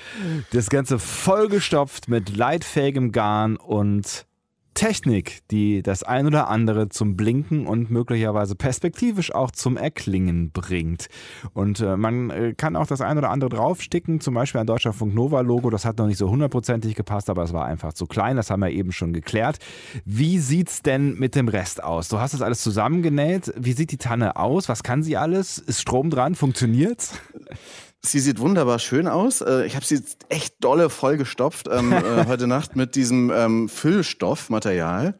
das 0.52 0.70
Ganze 0.70 0.98
vollgestopft 0.98 2.08
mit 2.08 2.34
leitfähigem 2.34 3.12
Garn 3.12 3.56
und 3.56 4.26
Technik, 4.74 5.40
die 5.50 5.82
das 5.82 6.02
ein 6.02 6.26
oder 6.26 6.48
andere 6.48 6.88
zum 6.88 7.16
Blinken 7.16 7.66
und 7.66 7.90
möglicherweise 7.90 8.54
perspektivisch 8.54 9.34
auch 9.34 9.50
zum 9.50 9.76
Erklingen 9.76 10.50
bringt. 10.50 11.08
Und 11.52 11.80
äh, 11.80 11.96
man 11.96 12.30
äh, 12.30 12.54
kann 12.56 12.76
auch 12.76 12.86
das 12.86 13.00
ein 13.00 13.18
oder 13.18 13.30
andere 13.30 13.50
draufsticken, 13.50 14.20
zum 14.20 14.34
Beispiel 14.34 14.60
ein 14.60 14.66
Deutschlandfunk 14.66 15.14
Nova 15.14 15.40
Logo, 15.40 15.70
das 15.70 15.84
hat 15.84 15.98
noch 15.98 16.06
nicht 16.06 16.18
so 16.18 16.30
hundertprozentig 16.30 16.94
gepasst, 16.94 17.30
aber 17.30 17.42
es 17.42 17.52
war 17.52 17.66
einfach 17.66 17.92
zu 17.92 18.06
klein, 18.06 18.36
das 18.36 18.50
haben 18.50 18.60
wir 18.60 18.70
eben 18.70 18.92
schon 18.92 19.12
geklärt. 19.12 19.58
Wie 20.04 20.38
sieht's 20.38 20.82
denn 20.82 21.18
mit 21.18 21.34
dem 21.34 21.48
Rest 21.48 21.82
aus? 21.82 22.08
Du 22.08 22.18
hast 22.18 22.34
das 22.34 22.42
alles 22.42 22.62
zusammengenäht. 22.62 23.52
Wie 23.56 23.72
sieht 23.72 23.92
die 23.92 23.98
Tanne 23.98 24.36
aus? 24.36 24.68
Was 24.68 24.82
kann 24.82 25.02
sie 25.02 25.16
alles? 25.16 25.58
Ist 25.58 25.80
Strom 25.80 26.10
dran? 26.10 26.34
Funktioniert's? 26.34 27.18
Sie 28.04 28.18
sieht 28.18 28.40
wunderbar 28.40 28.80
schön 28.80 29.06
aus. 29.06 29.42
Äh, 29.42 29.64
ich 29.64 29.76
habe 29.76 29.86
sie 29.86 30.02
echt 30.28 30.56
dolle 30.58 30.90
vollgestopft 30.90 31.68
ähm, 31.70 31.92
äh, 31.92 32.24
heute 32.26 32.48
Nacht 32.48 32.74
mit 32.74 32.96
diesem 32.96 33.30
ähm, 33.30 33.68
Füllstoffmaterial. 33.68 35.16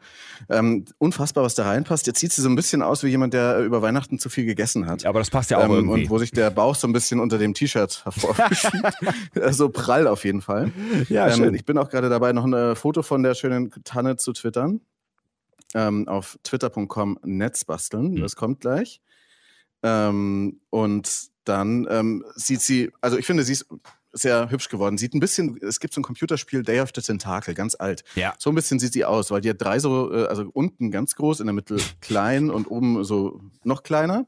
Ähm, 0.49 0.83
unfassbar, 0.97 1.45
was 1.45 1.55
da 1.55 1.63
reinpasst. 1.63 2.07
Jetzt 2.07 2.19
sieht 2.19 2.33
sie 2.33 2.41
so 2.41 2.49
ein 2.49 2.55
bisschen 2.55 2.81
aus 2.81 3.01
wie 3.03 3.07
jemand, 3.07 3.33
der 3.33 3.59
über 3.59 3.81
Weihnachten 3.81 4.19
zu 4.19 4.29
viel 4.29 4.43
gegessen 4.43 4.85
hat. 4.85 5.03
Ja, 5.03 5.09
aber 5.09 5.19
das 5.19 5.29
passt 5.29 5.49
ja 5.49 5.59
auch 5.59 5.63
ähm, 5.63 5.71
irgendwie. 5.71 6.03
Und 6.03 6.09
wo 6.09 6.17
sich 6.17 6.31
der 6.31 6.49
Bauch 6.49 6.75
so 6.75 6.85
ein 6.85 6.91
bisschen 6.91 7.21
unter 7.21 7.37
dem 7.37 7.53
T-Shirt 7.53 8.03
hervorschiebt. 8.03 8.73
so 9.51 9.69
prall 9.69 10.05
auf 10.05 10.25
jeden 10.25 10.41
Fall. 10.41 10.73
Ja, 11.07 11.29
ähm, 11.29 11.35
schön. 11.35 11.53
Ich 11.53 11.63
bin 11.63 11.77
auch 11.77 11.87
gerade 11.87 12.09
dabei, 12.09 12.33
noch 12.33 12.43
ein 12.43 12.75
Foto 12.75 13.01
von 13.01 13.23
der 13.23 13.33
schönen 13.33 13.71
Tanne 13.85 14.17
zu 14.17 14.33
twittern. 14.33 14.81
Ähm, 15.73 16.09
auf 16.09 16.37
twitter.com 16.43 17.17
Netzbasteln. 17.23 18.11
Mhm. 18.11 18.21
Das 18.21 18.35
kommt 18.35 18.59
gleich. 18.59 19.01
Ähm, 19.83 20.59
und 20.69 21.32
dann 21.45 21.87
ähm, 21.89 22.25
sieht 22.35 22.61
sie, 22.61 22.91
also 23.01 23.17
ich 23.17 23.25
finde, 23.25 23.43
sie 23.43 23.53
ist 23.53 23.65
sehr 24.13 24.49
hübsch 24.51 24.69
geworden. 24.69 24.97
Sieht 24.97 25.13
ein 25.15 25.19
bisschen, 25.19 25.57
es 25.61 25.79
gibt 25.79 25.93
so 25.93 25.99
ein 25.99 26.03
Computerspiel 26.03 26.63
Day 26.63 26.79
of 26.79 26.91
the 26.95 27.01
Tentacle, 27.01 27.55
ganz 27.55 27.75
alt. 27.75 28.03
Ja. 28.15 28.33
So 28.37 28.51
ein 28.51 28.55
bisschen 28.55 28.79
sieht 28.79 28.93
sie 28.93 29.05
aus, 29.05 29.31
weil 29.31 29.41
die 29.41 29.49
hat 29.49 29.61
drei 29.61 29.79
so, 29.79 30.13
äh, 30.13 30.25
also 30.27 30.49
unten 30.53 30.91
ganz 30.91 31.15
groß, 31.15 31.39
in 31.39 31.47
der 31.47 31.53
Mitte 31.53 31.77
klein 32.01 32.49
und 32.49 32.67
oben 32.67 33.03
so 33.03 33.41
noch 33.63 33.83
kleiner. 33.83 34.25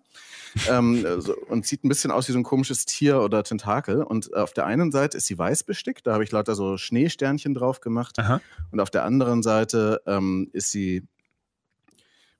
ähm, 0.69 1.05
so, 1.19 1.35
und 1.35 1.67
sieht 1.67 1.83
ein 1.83 1.89
bisschen 1.89 2.11
aus 2.11 2.27
wie 2.27 2.31
so 2.31 2.39
ein 2.39 2.43
komisches 2.43 2.85
Tier 2.85 3.21
oder 3.21 3.43
Tentakel. 3.43 4.01
Und 4.01 4.33
auf 4.33 4.53
der 4.53 4.65
einen 4.65 4.91
Seite 4.91 5.17
ist 5.17 5.27
sie 5.27 5.37
weiß 5.37 5.63
bestickt, 5.63 6.07
da 6.07 6.13
habe 6.13 6.23
ich 6.23 6.31
lauter 6.31 6.55
so 6.55 6.77
Schneesternchen 6.77 7.53
drauf 7.53 7.79
gemacht. 7.79 8.17
Aha. 8.19 8.41
Und 8.71 8.79
auf 8.79 8.89
der 8.89 9.03
anderen 9.03 9.43
Seite 9.43 10.01
ähm, 10.07 10.49
ist 10.53 10.71
sie 10.71 11.03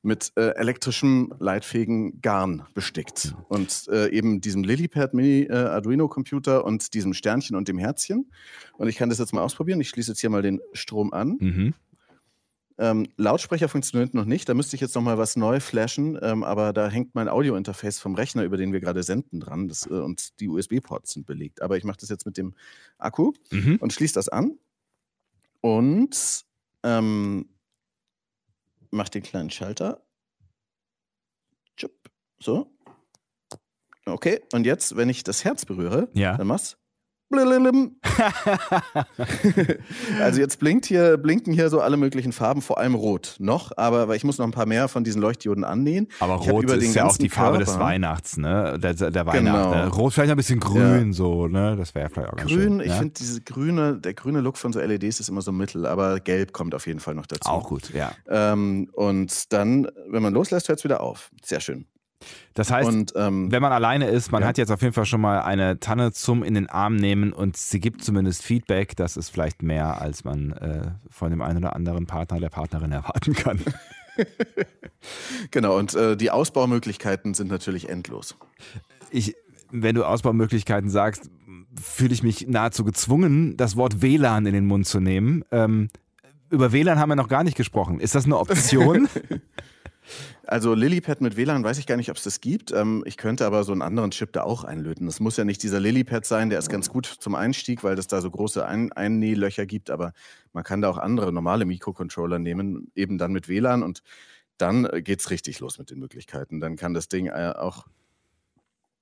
mit 0.06 0.32
äh, 0.36 0.50
elektrischem 0.56 1.34
leitfähigen 1.40 2.22
Garn 2.22 2.66
bestickt. 2.74 3.36
Und 3.50 3.88
äh, 3.90 4.10
eben 4.10 4.40
diesem 4.40 4.64
Lilipad 4.64 5.14
Mini 5.14 5.44
äh, 5.44 5.54
Arduino 5.54 6.08
Computer 6.08 6.64
und 6.64 6.94
diesem 6.94 7.14
Sternchen 7.14 7.56
und 7.56 7.68
dem 7.68 7.78
Herzchen. 7.78 8.32
Und 8.78 8.88
ich 8.88 8.98
kann 8.98 9.10
das 9.10 9.20
jetzt 9.20 9.34
mal 9.34 9.42
ausprobieren. 9.42 9.82
Ich 9.82 9.90
schließe 9.90 10.12
jetzt 10.12 10.22
hier 10.22 10.30
mal 10.30 10.42
den 10.42 10.62
Strom 10.74 11.12
an. 11.12 11.38
Mhm. 11.40 11.74
Ähm, 12.78 13.08
Lautsprecher 13.16 13.70
funktioniert 13.70 14.14
noch 14.14 14.26
nicht. 14.26 14.48
Da 14.48 14.54
müsste 14.54 14.76
ich 14.76 14.82
jetzt 14.82 14.96
noch 14.96 15.02
mal 15.02 15.18
was 15.18 15.36
neu 15.36 15.60
flashen. 15.60 16.20
Ähm, 16.22 16.44
aber 16.44 16.72
da 16.72 16.90
hängt 16.90 17.16
mein 17.16 17.28
Audio-Interface 17.28 18.00
vom 18.00 18.16
Rechner, 18.16 18.44
über 18.44 18.58
den 18.58 18.74
wir 18.74 18.82
gerade 18.82 19.02
senden, 19.02 19.40
dran. 19.40 19.68
Das, 19.68 19.88
äh, 19.88 19.94
und 19.94 20.40
die 20.40 20.50
USB-Ports 20.50 21.14
sind 21.14 21.26
belegt. 21.26 21.62
Aber 21.62 21.78
ich 21.78 21.84
mache 21.84 21.98
das 22.00 22.10
jetzt 22.10 22.26
mit 22.26 22.38
dem 22.38 22.54
Akku 22.98 23.34
mhm. 23.52 23.78
und 23.80 23.94
schließe 23.94 24.14
das 24.14 24.30
an. 24.30 24.58
Und 25.62 26.46
ähm, 26.84 27.48
mach 28.96 29.10
den 29.10 29.24
kleinen 29.24 29.52
Schalter. 29.52 30.02
So. 32.40 32.72
Okay, 34.06 34.42
und 34.54 34.66
jetzt, 34.66 34.96
wenn 34.96 35.10
ich 35.10 35.24
das 35.24 35.44
Herz 35.44 35.66
berühre, 35.66 36.10
ja. 36.14 36.38
dann 36.38 36.48
machst 36.48 36.78
also 40.22 40.40
jetzt 40.40 40.60
blinkt 40.60 40.86
hier, 40.86 41.18
blinken 41.18 41.54
hier 41.54 41.70
so 41.70 41.82
alle 41.82 41.98
möglichen 41.98 42.32
Farben, 42.32 42.62
vor 42.62 42.78
allem 42.78 42.94
rot 42.94 43.38
noch, 43.40 43.72
aber 43.78 44.16
ich 44.16 44.24
muss 44.24 44.38
noch 44.38 44.46
ein 44.46 44.52
paar 44.52 44.68
mehr 44.68 44.88
von 44.88 45.04
diesen 45.04 45.22
Leuchtdioden 45.22 45.64
annähen. 45.64 46.08
Aber 46.20 46.40
ich 46.42 46.52
rot 46.52 46.66
ist 46.66 46.94
ja 46.94 47.06
auch 47.06 47.18
die 47.18 47.30
Farbe 47.30 47.58
Körper. 47.58 47.72
des 47.72 47.80
Weihnachts, 47.80 48.38
ne? 48.38 48.78
Der, 48.80 48.94
der 48.94 49.26
Weihnacht. 49.26 49.36
Genau. 49.36 49.74
Ne? 49.74 49.88
Rot 49.88 50.14
vielleicht 50.14 50.32
ein 50.32 50.38
bisschen 50.38 50.60
grün, 50.60 51.08
ja. 51.08 51.14
so, 51.14 51.48
ne? 51.48 51.76
Das 51.76 51.96
wäre 51.96 52.10
vielleicht 52.10 52.30
auch 52.30 52.36
ganz 52.36 52.52
grün, 52.52 52.62
schön. 52.62 52.80
ich 52.82 52.88
ja? 52.88 52.98
finde 52.98 53.14
diese 53.18 53.42
grüne, 53.42 53.98
der 53.98 54.14
grüne 54.14 54.42
Look 54.42 54.58
von 54.58 54.72
so 54.72 54.80
LEDs 54.80 55.20
ist 55.20 55.28
immer 55.28 55.42
so 55.42 55.52
mittel, 55.52 55.88
aber 55.88 56.20
gelb 56.20 56.54
kommt 56.54 56.76
auf 56.76 56.86
jeden 56.86 57.00
Fall 57.00 57.16
noch 57.16 57.26
dazu. 57.26 57.50
Auch 57.50 57.68
gut, 57.68 57.92
ja. 57.94 58.12
Ähm, 58.30 58.90
und 58.94 59.52
dann, 59.52 59.88
wenn 60.08 60.22
man 60.22 60.34
loslässt, 60.34 60.70
hört 60.70 60.80
es 60.80 60.84
wieder 60.84 61.02
auf. 61.02 61.32
Sehr 61.44 61.60
schön. 61.60 61.88
Das 62.54 62.72
heißt, 62.72 62.88
und, 62.88 63.14
ähm, 63.16 63.52
wenn 63.52 63.62
man 63.62 63.72
alleine 63.72 64.08
ist, 64.08 64.32
man 64.32 64.42
ja. 64.42 64.48
hat 64.48 64.58
jetzt 64.58 64.72
auf 64.72 64.82
jeden 64.82 64.94
Fall 64.94 65.06
schon 65.06 65.22
mal 65.22 65.42
eine 65.42 65.80
Tanne 65.80 66.12
zum 66.12 66.44
in 66.44 66.54
den 66.54 66.70
Arm 66.70 66.96
nehmen 66.96 67.34
und 67.34 67.58
sie 67.58 67.80
gibt 67.80 68.04
zumindest 68.04 68.44
Feedback. 68.44 68.96
Das 68.96 69.18
ist 69.18 69.30
vielleicht 69.30 69.62
mehr, 69.62 70.02
als 70.02 70.24
man 70.24 70.54
äh, 70.54 70.92
von 71.10 71.30
dem 71.30 71.42
einen 71.42 71.58
oder 71.58 71.76
anderen 71.76 72.06
Partner, 72.06 72.40
der 72.40 72.50
Partnerin 72.50 72.92
erwarten 72.92 73.34
kann. 73.34 73.60
genau, 75.52 75.78
und 75.78 75.94
äh, 75.96 76.16
die 76.16 76.32
Ausbaumöglichkeiten 76.32 77.34
sind 77.34 77.52
natürlich 77.52 77.90
endlos. 77.90 78.38
Ich, 79.12 79.36
wenn 79.72 79.96
du 79.96 80.06
Ausbaumöglichkeiten 80.06 80.90
sagst, 80.90 81.30
fühle 81.82 82.14
ich 82.14 82.24
mich 82.24 82.48
nahezu 82.48 82.86
gezwungen, 82.86 83.58
das 83.58 83.76
Wort 83.76 84.02
WLAN 84.02 84.46
in 84.46 84.54
den 84.54 84.66
Mund 84.66 84.88
zu 84.88 85.02
nehmen. 85.02 85.44
Ähm, 85.52 85.90
über 86.50 86.72
WLAN 86.72 87.00
haben 87.00 87.10
wir 87.10 87.16
noch 87.16 87.28
gar 87.28 87.44
nicht 87.44 87.58
gesprochen. 87.58 88.00
Ist 88.00 88.16
das 88.16 88.26
eine 88.26 88.38
Option? 88.38 89.10
Also 90.46 90.74
Lilipad 90.74 91.22
mit 91.22 91.38
WLAN 91.38 91.64
weiß 91.64 91.78
ich 91.78 91.88
gar 91.88 91.98
nicht, 91.98 92.10
ob 92.10 92.18
es 92.18 92.24
das 92.24 92.42
gibt. 92.42 92.72
Ähm, 92.72 93.04
ich 93.06 93.18
könnte 93.18 93.46
aber 93.46 93.64
so 93.64 93.72
einen 93.72 93.82
anderen 93.82 94.12
Chip 94.12 94.34
da 94.34 94.44
auch 94.44 94.64
einlöten. 94.64 95.06
Das 95.06 95.20
muss 95.20 95.38
ja 95.38 95.46
nicht 95.46 95.64
dieser 95.64 95.80
Lilipad 95.80 96.26
sein, 96.26 96.50
der 96.50 96.60
ist 96.60 96.70
ganz 96.70 96.90
gut 96.90 97.06
zum 97.06 97.36
Einstieg, 97.36 97.84
weil 97.84 97.98
es 97.98 98.08
da 98.08 98.22
so 98.22 98.30
große 98.30 98.66
Ein 98.66 98.92
Einnählöcher 98.92 99.66
gibt. 99.66 99.90
Aber 99.90 100.14
man 100.54 100.64
kann 100.64 100.82
da 100.82 100.90
auch 100.90 100.98
andere 100.98 101.32
normale 101.34 101.66
Mikrocontroller 101.66 102.40
nehmen, 102.40 102.92
eben 102.96 103.18
dann 103.18 103.32
mit 103.32 103.48
WLAN 103.48 103.84
und 103.84 104.02
dann 104.58 104.86
äh, 104.86 105.02
geht 105.02 105.20
es 105.20 105.30
richtig 105.30 105.60
los 105.60 105.78
mit 105.80 105.92
den 105.92 106.00
Möglichkeiten. 106.00 106.60
Dann 106.60 106.76
kann 106.76 106.94
das 106.94 107.08
Ding 107.08 107.28
äh, 107.28 107.54
auch, 107.56 107.86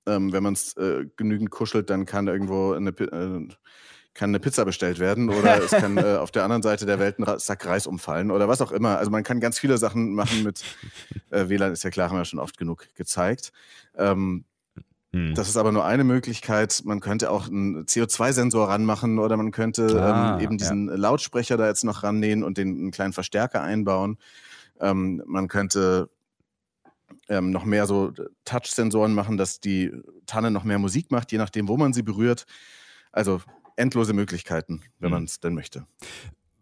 ähm, 0.05 0.33
wenn 0.33 0.43
man 0.43 0.53
es 0.53 0.75
äh, 0.77 1.05
genügend 1.15 1.51
kuschelt, 1.51 1.89
dann 1.89 2.05
kann 2.05 2.27
irgendwo 2.27 2.73
eine 2.73 2.89
äh, 2.89 3.47
kann 4.13 4.30
eine 4.30 4.39
Pizza 4.39 4.65
bestellt 4.65 4.99
werden 4.99 5.30
oder 5.30 5.58
es 5.63 5.71
kann 5.71 5.97
äh, 5.97 6.17
auf 6.17 6.32
der 6.32 6.43
anderen 6.43 6.62
Seite 6.62 6.86
der 6.86 6.99
Welt 6.99 7.19
ein 7.19 7.39
Sack 7.39 7.65
Reis 7.65 7.88
umfallen 7.88 8.32
oder 8.32 8.47
was 8.47 8.62
auch 8.62 8.71
immer. 8.71 8.97
Also 8.97 9.12
man 9.12 9.23
kann 9.23 9.39
ganz 9.39 9.60
viele 9.60 9.78
Sachen 9.78 10.13
machen 10.13 10.43
mit 10.43 10.63
äh, 11.32 11.49
WLAN, 11.49 11.73
ist 11.73 11.84
ja 11.84 11.89
klar, 11.89 12.10
haben 12.10 12.17
wir 12.17 12.26
schon 12.26 12.39
oft 12.39 12.58
genug 12.58 12.88
gezeigt. 12.95 13.52
Ähm, 13.97 14.45
hm. 15.13 15.36
Das 15.36 15.47
ist 15.47 15.58
aber 15.58 15.71
nur 15.71 15.86
eine 15.86 16.04
Möglichkeit. 16.04 16.82
Man 16.86 16.99
könnte 16.99 17.30
auch 17.30 17.47
einen 17.47 17.86
CO2-Sensor 17.86 18.69
ranmachen 18.69 19.19
oder 19.19 19.38
man 19.38 19.52
könnte 19.52 20.02
ah, 20.02 20.36
ähm, 20.36 20.43
eben 20.43 20.58
diesen 20.58 20.89
ja. 20.89 20.95
Lautsprecher 20.95 21.56
da 21.56 21.67
jetzt 21.67 21.84
noch 21.84 22.04
rannähen 22.04 22.43
und 22.43 22.58
den 22.58 22.69
einen 22.69 22.91
kleinen 22.91 23.13
Verstärker 23.13 23.62
einbauen. 23.62 24.17
Ähm, 24.80 25.21
man 25.28 25.47
könnte 25.47 26.10
ähm, 27.30 27.52
noch 27.52 27.63
mehr 27.63 27.86
so 27.86 28.12
Touch-Sensoren 28.43 29.13
machen, 29.13 29.38
dass 29.38 29.60
die 29.60 29.91
Tanne 30.26 30.49
noch 30.49 30.63
mehr 30.63 30.80
Musik 30.80 31.12
macht, 31.12 31.32
je 31.32 31.38
nachdem, 31.38 31.67
wo 31.67 31.78
man 31.78 31.93
sie 31.93 32.02
berührt. 32.02 32.45
Also 33.12 33.41
endlose 33.75 34.13
Möglichkeiten, 34.13 34.81
wenn 34.99 35.09
mhm. 35.09 35.13
man 35.13 35.23
es 35.25 35.39
denn 35.39 35.53
möchte. 35.53 35.86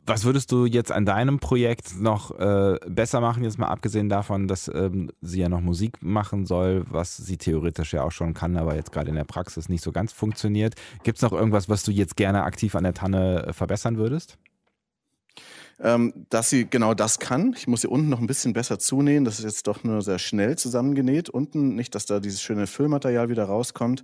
Was 0.03 0.25
würdest 0.25 0.51
du 0.51 0.65
jetzt 0.65 0.91
an 0.91 1.05
deinem 1.05 1.39
Projekt 1.39 1.99
noch 1.99 2.37
äh, 2.39 2.79
besser 2.87 3.21
machen, 3.21 3.43
jetzt 3.43 3.59
mal 3.59 3.67
abgesehen 3.67 4.09
davon, 4.09 4.47
dass 4.47 4.67
ähm, 4.67 5.11
sie 5.21 5.41
ja 5.41 5.47
noch 5.47 5.61
Musik 5.61 6.01
machen 6.01 6.47
soll, 6.47 6.85
was 6.89 7.17
sie 7.17 7.37
theoretisch 7.37 7.93
ja 7.93 8.03
auch 8.03 8.11
schon 8.11 8.33
kann, 8.33 8.57
aber 8.57 8.75
jetzt 8.75 8.91
gerade 8.91 9.09
in 9.09 9.15
der 9.15 9.25
Praxis 9.25 9.69
nicht 9.69 9.83
so 9.83 9.91
ganz 9.91 10.11
funktioniert. 10.11 10.73
Gibt 11.03 11.17
es 11.17 11.21
noch 11.21 11.33
irgendwas, 11.33 11.69
was 11.69 11.83
du 11.83 11.91
jetzt 11.91 12.15
gerne 12.15 12.43
aktiv 12.43 12.73
an 12.73 12.83
der 12.83 12.95
Tanne 12.95 13.45
äh, 13.45 13.53
verbessern 13.53 13.97
würdest? 13.97 14.39
Ähm, 15.79 16.25
dass 16.29 16.49
sie 16.49 16.67
genau 16.67 16.93
das 16.93 17.19
kann. 17.19 17.53
Ich 17.55 17.67
muss 17.67 17.81
sie 17.81 17.87
unten 17.87 18.09
noch 18.09 18.19
ein 18.19 18.27
bisschen 18.27 18.53
besser 18.53 18.79
zunähen. 18.79 19.23
Das 19.23 19.39
ist 19.39 19.45
jetzt 19.45 19.67
doch 19.67 19.83
nur 19.83 20.01
sehr 20.01 20.19
schnell 20.19 20.57
zusammengenäht. 20.57 21.29
Unten 21.29 21.75
nicht, 21.75 21.93
dass 21.93 22.05
da 22.05 22.19
dieses 22.19 22.41
schöne 22.41 22.67
Füllmaterial 22.67 23.29
wieder 23.29 23.45
rauskommt. 23.45 24.03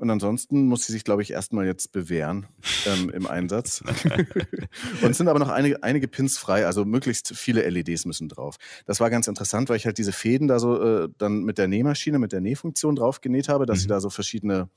Und 0.00 0.08
ansonsten 0.08 0.64
muss 0.64 0.86
sie 0.86 0.92
sich, 0.92 1.04
glaube 1.04 1.20
ich, 1.20 1.30
erstmal 1.30 1.66
jetzt 1.66 1.92
bewähren 1.92 2.46
ähm, 2.86 3.10
im 3.10 3.26
Einsatz. 3.26 3.82
und 5.02 5.10
es 5.10 5.18
sind 5.18 5.28
aber 5.28 5.38
noch 5.38 5.50
einige, 5.50 5.82
einige 5.82 6.08
Pins 6.08 6.38
frei, 6.38 6.64
also 6.64 6.86
möglichst 6.86 7.36
viele 7.36 7.68
LEDs 7.68 8.06
müssen 8.06 8.30
drauf. 8.30 8.56
Das 8.86 8.98
war 9.00 9.10
ganz 9.10 9.28
interessant, 9.28 9.68
weil 9.68 9.76
ich 9.76 9.84
halt 9.84 9.98
diese 9.98 10.12
Fäden 10.12 10.48
da 10.48 10.58
so 10.58 10.82
äh, 10.82 11.08
dann 11.18 11.42
mit 11.42 11.58
der 11.58 11.68
Nähmaschine, 11.68 12.18
mit 12.18 12.32
der 12.32 12.40
Nähfunktion 12.40 12.96
drauf 12.96 13.20
genäht 13.20 13.50
habe, 13.50 13.66
dass 13.66 13.80
mhm. 13.80 13.82
sie 13.82 13.88
da 13.88 14.00
so 14.00 14.08
verschiedene 14.08 14.70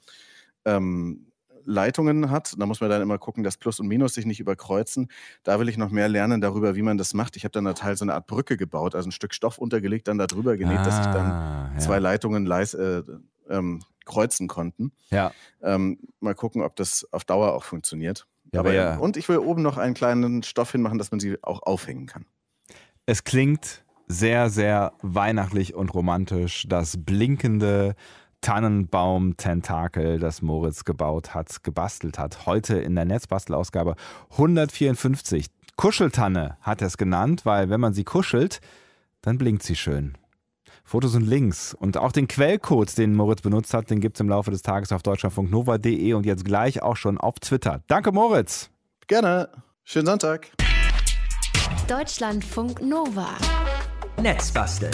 ähm, 0.66 1.28
Leitungen 1.64 2.30
hat. 2.30 2.56
Da 2.58 2.66
muss 2.66 2.82
man 2.82 2.90
dann 2.90 3.02
immer 3.02 3.18
gucken, 3.18 3.46
dass 3.46 3.56
Plus 3.56 3.80
und 3.80 3.88
Minus 3.88 4.16
sich 4.16 4.26
nicht 4.26 4.42
überkreuzen. 4.42 5.08
Da 5.44 5.58
will 5.58 5.70
ich 5.70 5.78
noch 5.78 5.90
mehr 5.90 6.10
lernen 6.10 6.42
darüber, 6.42 6.76
wie 6.76 6.82
man 6.82 6.98
das 6.98 7.14
macht. 7.14 7.38
Ich 7.38 7.46
habe 7.46 7.54
dann 7.54 7.64
da 7.64 7.72
Teil 7.72 7.96
so 7.96 8.04
eine 8.04 8.14
Art 8.14 8.28
Brücke 8.28 8.58
gebaut, 8.58 8.94
also 8.94 9.08
ein 9.08 9.14
Stück 9.14 9.34
Stoff 9.34 9.58
untergelegt, 9.58 10.10
dann 10.10 10.18
da 10.18 10.28
drüber 10.28 10.58
genäht, 10.58 10.80
ah, 10.80 10.84
dass 10.84 11.00
ich 11.00 11.14
dann 11.14 11.32
ah, 11.32 11.72
ja. 11.76 11.80
zwei 11.80 12.00
Leitungen 12.00 12.46
leis, 12.46 12.74
äh, 12.74 13.04
ähm, 13.50 13.82
kreuzen 14.06 14.48
konnten. 14.48 14.92
Ja. 15.10 15.32
Ähm, 15.62 16.00
mal 16.20 16.36
gucken, 16.36 16.62
ob 16.62 16.76
das 16.76 17.08
auf 17.12 17.24
Dauer 17.26 17.54
auch 17.54 17.64
funktioniert. 17.64 18.28
Ja, 18.54 18.60
Aber, 18.60 18.70
aber 18.70 18.78
ja, 18.78 18.98
Und 18.98 19.18
ich 19.18 19.28
will 19.30 19.38
oben 19.38 19.62
noch 19.62 19.78
einen 19.78 19.94
kleinen 19.94 20.44
Stoff 20.44 20.72
hinmachen, 20.72 20.98
dass 20.98 21.12
man 21.12 21.20
sie 21.20 21.38
auch 21.42 21.64
aufhängen 21.64 22.06
kann. 22.06 22.26
es 23.06 23.24
klingt 23.24 23.84
sehr, 24.08 24.50
sehr 24.50 24.94
weihnachtlich 25.02 25.74
und 25.74 25.94
romantisch. 25.94 26.66
Das 26.68 26.98
blinkende 27.04 27.96
Tannenbaum-Tentakel, 28.42 30.20
das 30.20 30.42
Moritz 30.42 30.84
gebaut 30.84 31.34
hat, 31.34 31.64
gebastelt 31.64 32.20
hat. 32.20 32.46
Heute 32.46 32.76
in 32.78 32.96
der 32.96 33.06
Netzbastelausgabe 33.06 33.96
154. 34.32 35.48
Kuscheltanne 35.76 36.58
hat 36.62 36.82
er 36.82 36.88
es 36.88 36.98
genannt, 36.98 37.46
weil 37.46 37.70
wenn 37.70 37.80
man 37.80 37.94
sie 37.94 38.04
kuschelt, 38.04 38.60
dann 39.22 39.38
blinkt 39.38 39.64
sie 39.64 39.76
schön. 39.76 40.18
Fotos 40.84 41.16
und 41.16 41.26
Links 41.26 41.74
und 41.74 41.98
auch 41.98 42.12
den 42.12 42.28
Quellcode, 42.28 42.98
den 42.98 43.16
Moritz 43.16 43.42
benutzt 43.42 43.74
hat, 43.74 43.90
den 43.90 44.00
gibt 44.00 44.18
es 44.18 44.22
im 44.22 44.30
Laufe 44.30 44.52
des 44.52 44.62
Tages 44.62 44.92
auf 44.92 45.02
deutschlandfunknova.de 45.04 46.14
und 46.14 46.26
jetzt 46.26 46.46
gleich 46.46 46.82
auch 46.82 46.98
schon 46.98 47.18
auf 47.18 47.36
Twitter. 47.40 47.82
Danke, 47.88 48.12
Moritz! 48.12 48.70
Gerne. 49.08 49.50
Schönen 49.84 50.06
Sonntag. 50.06 50.50
Deutschlandfunk 51.88 52.82
Nova. 52.82 53.30
Netzbasteln. 54.22 54.94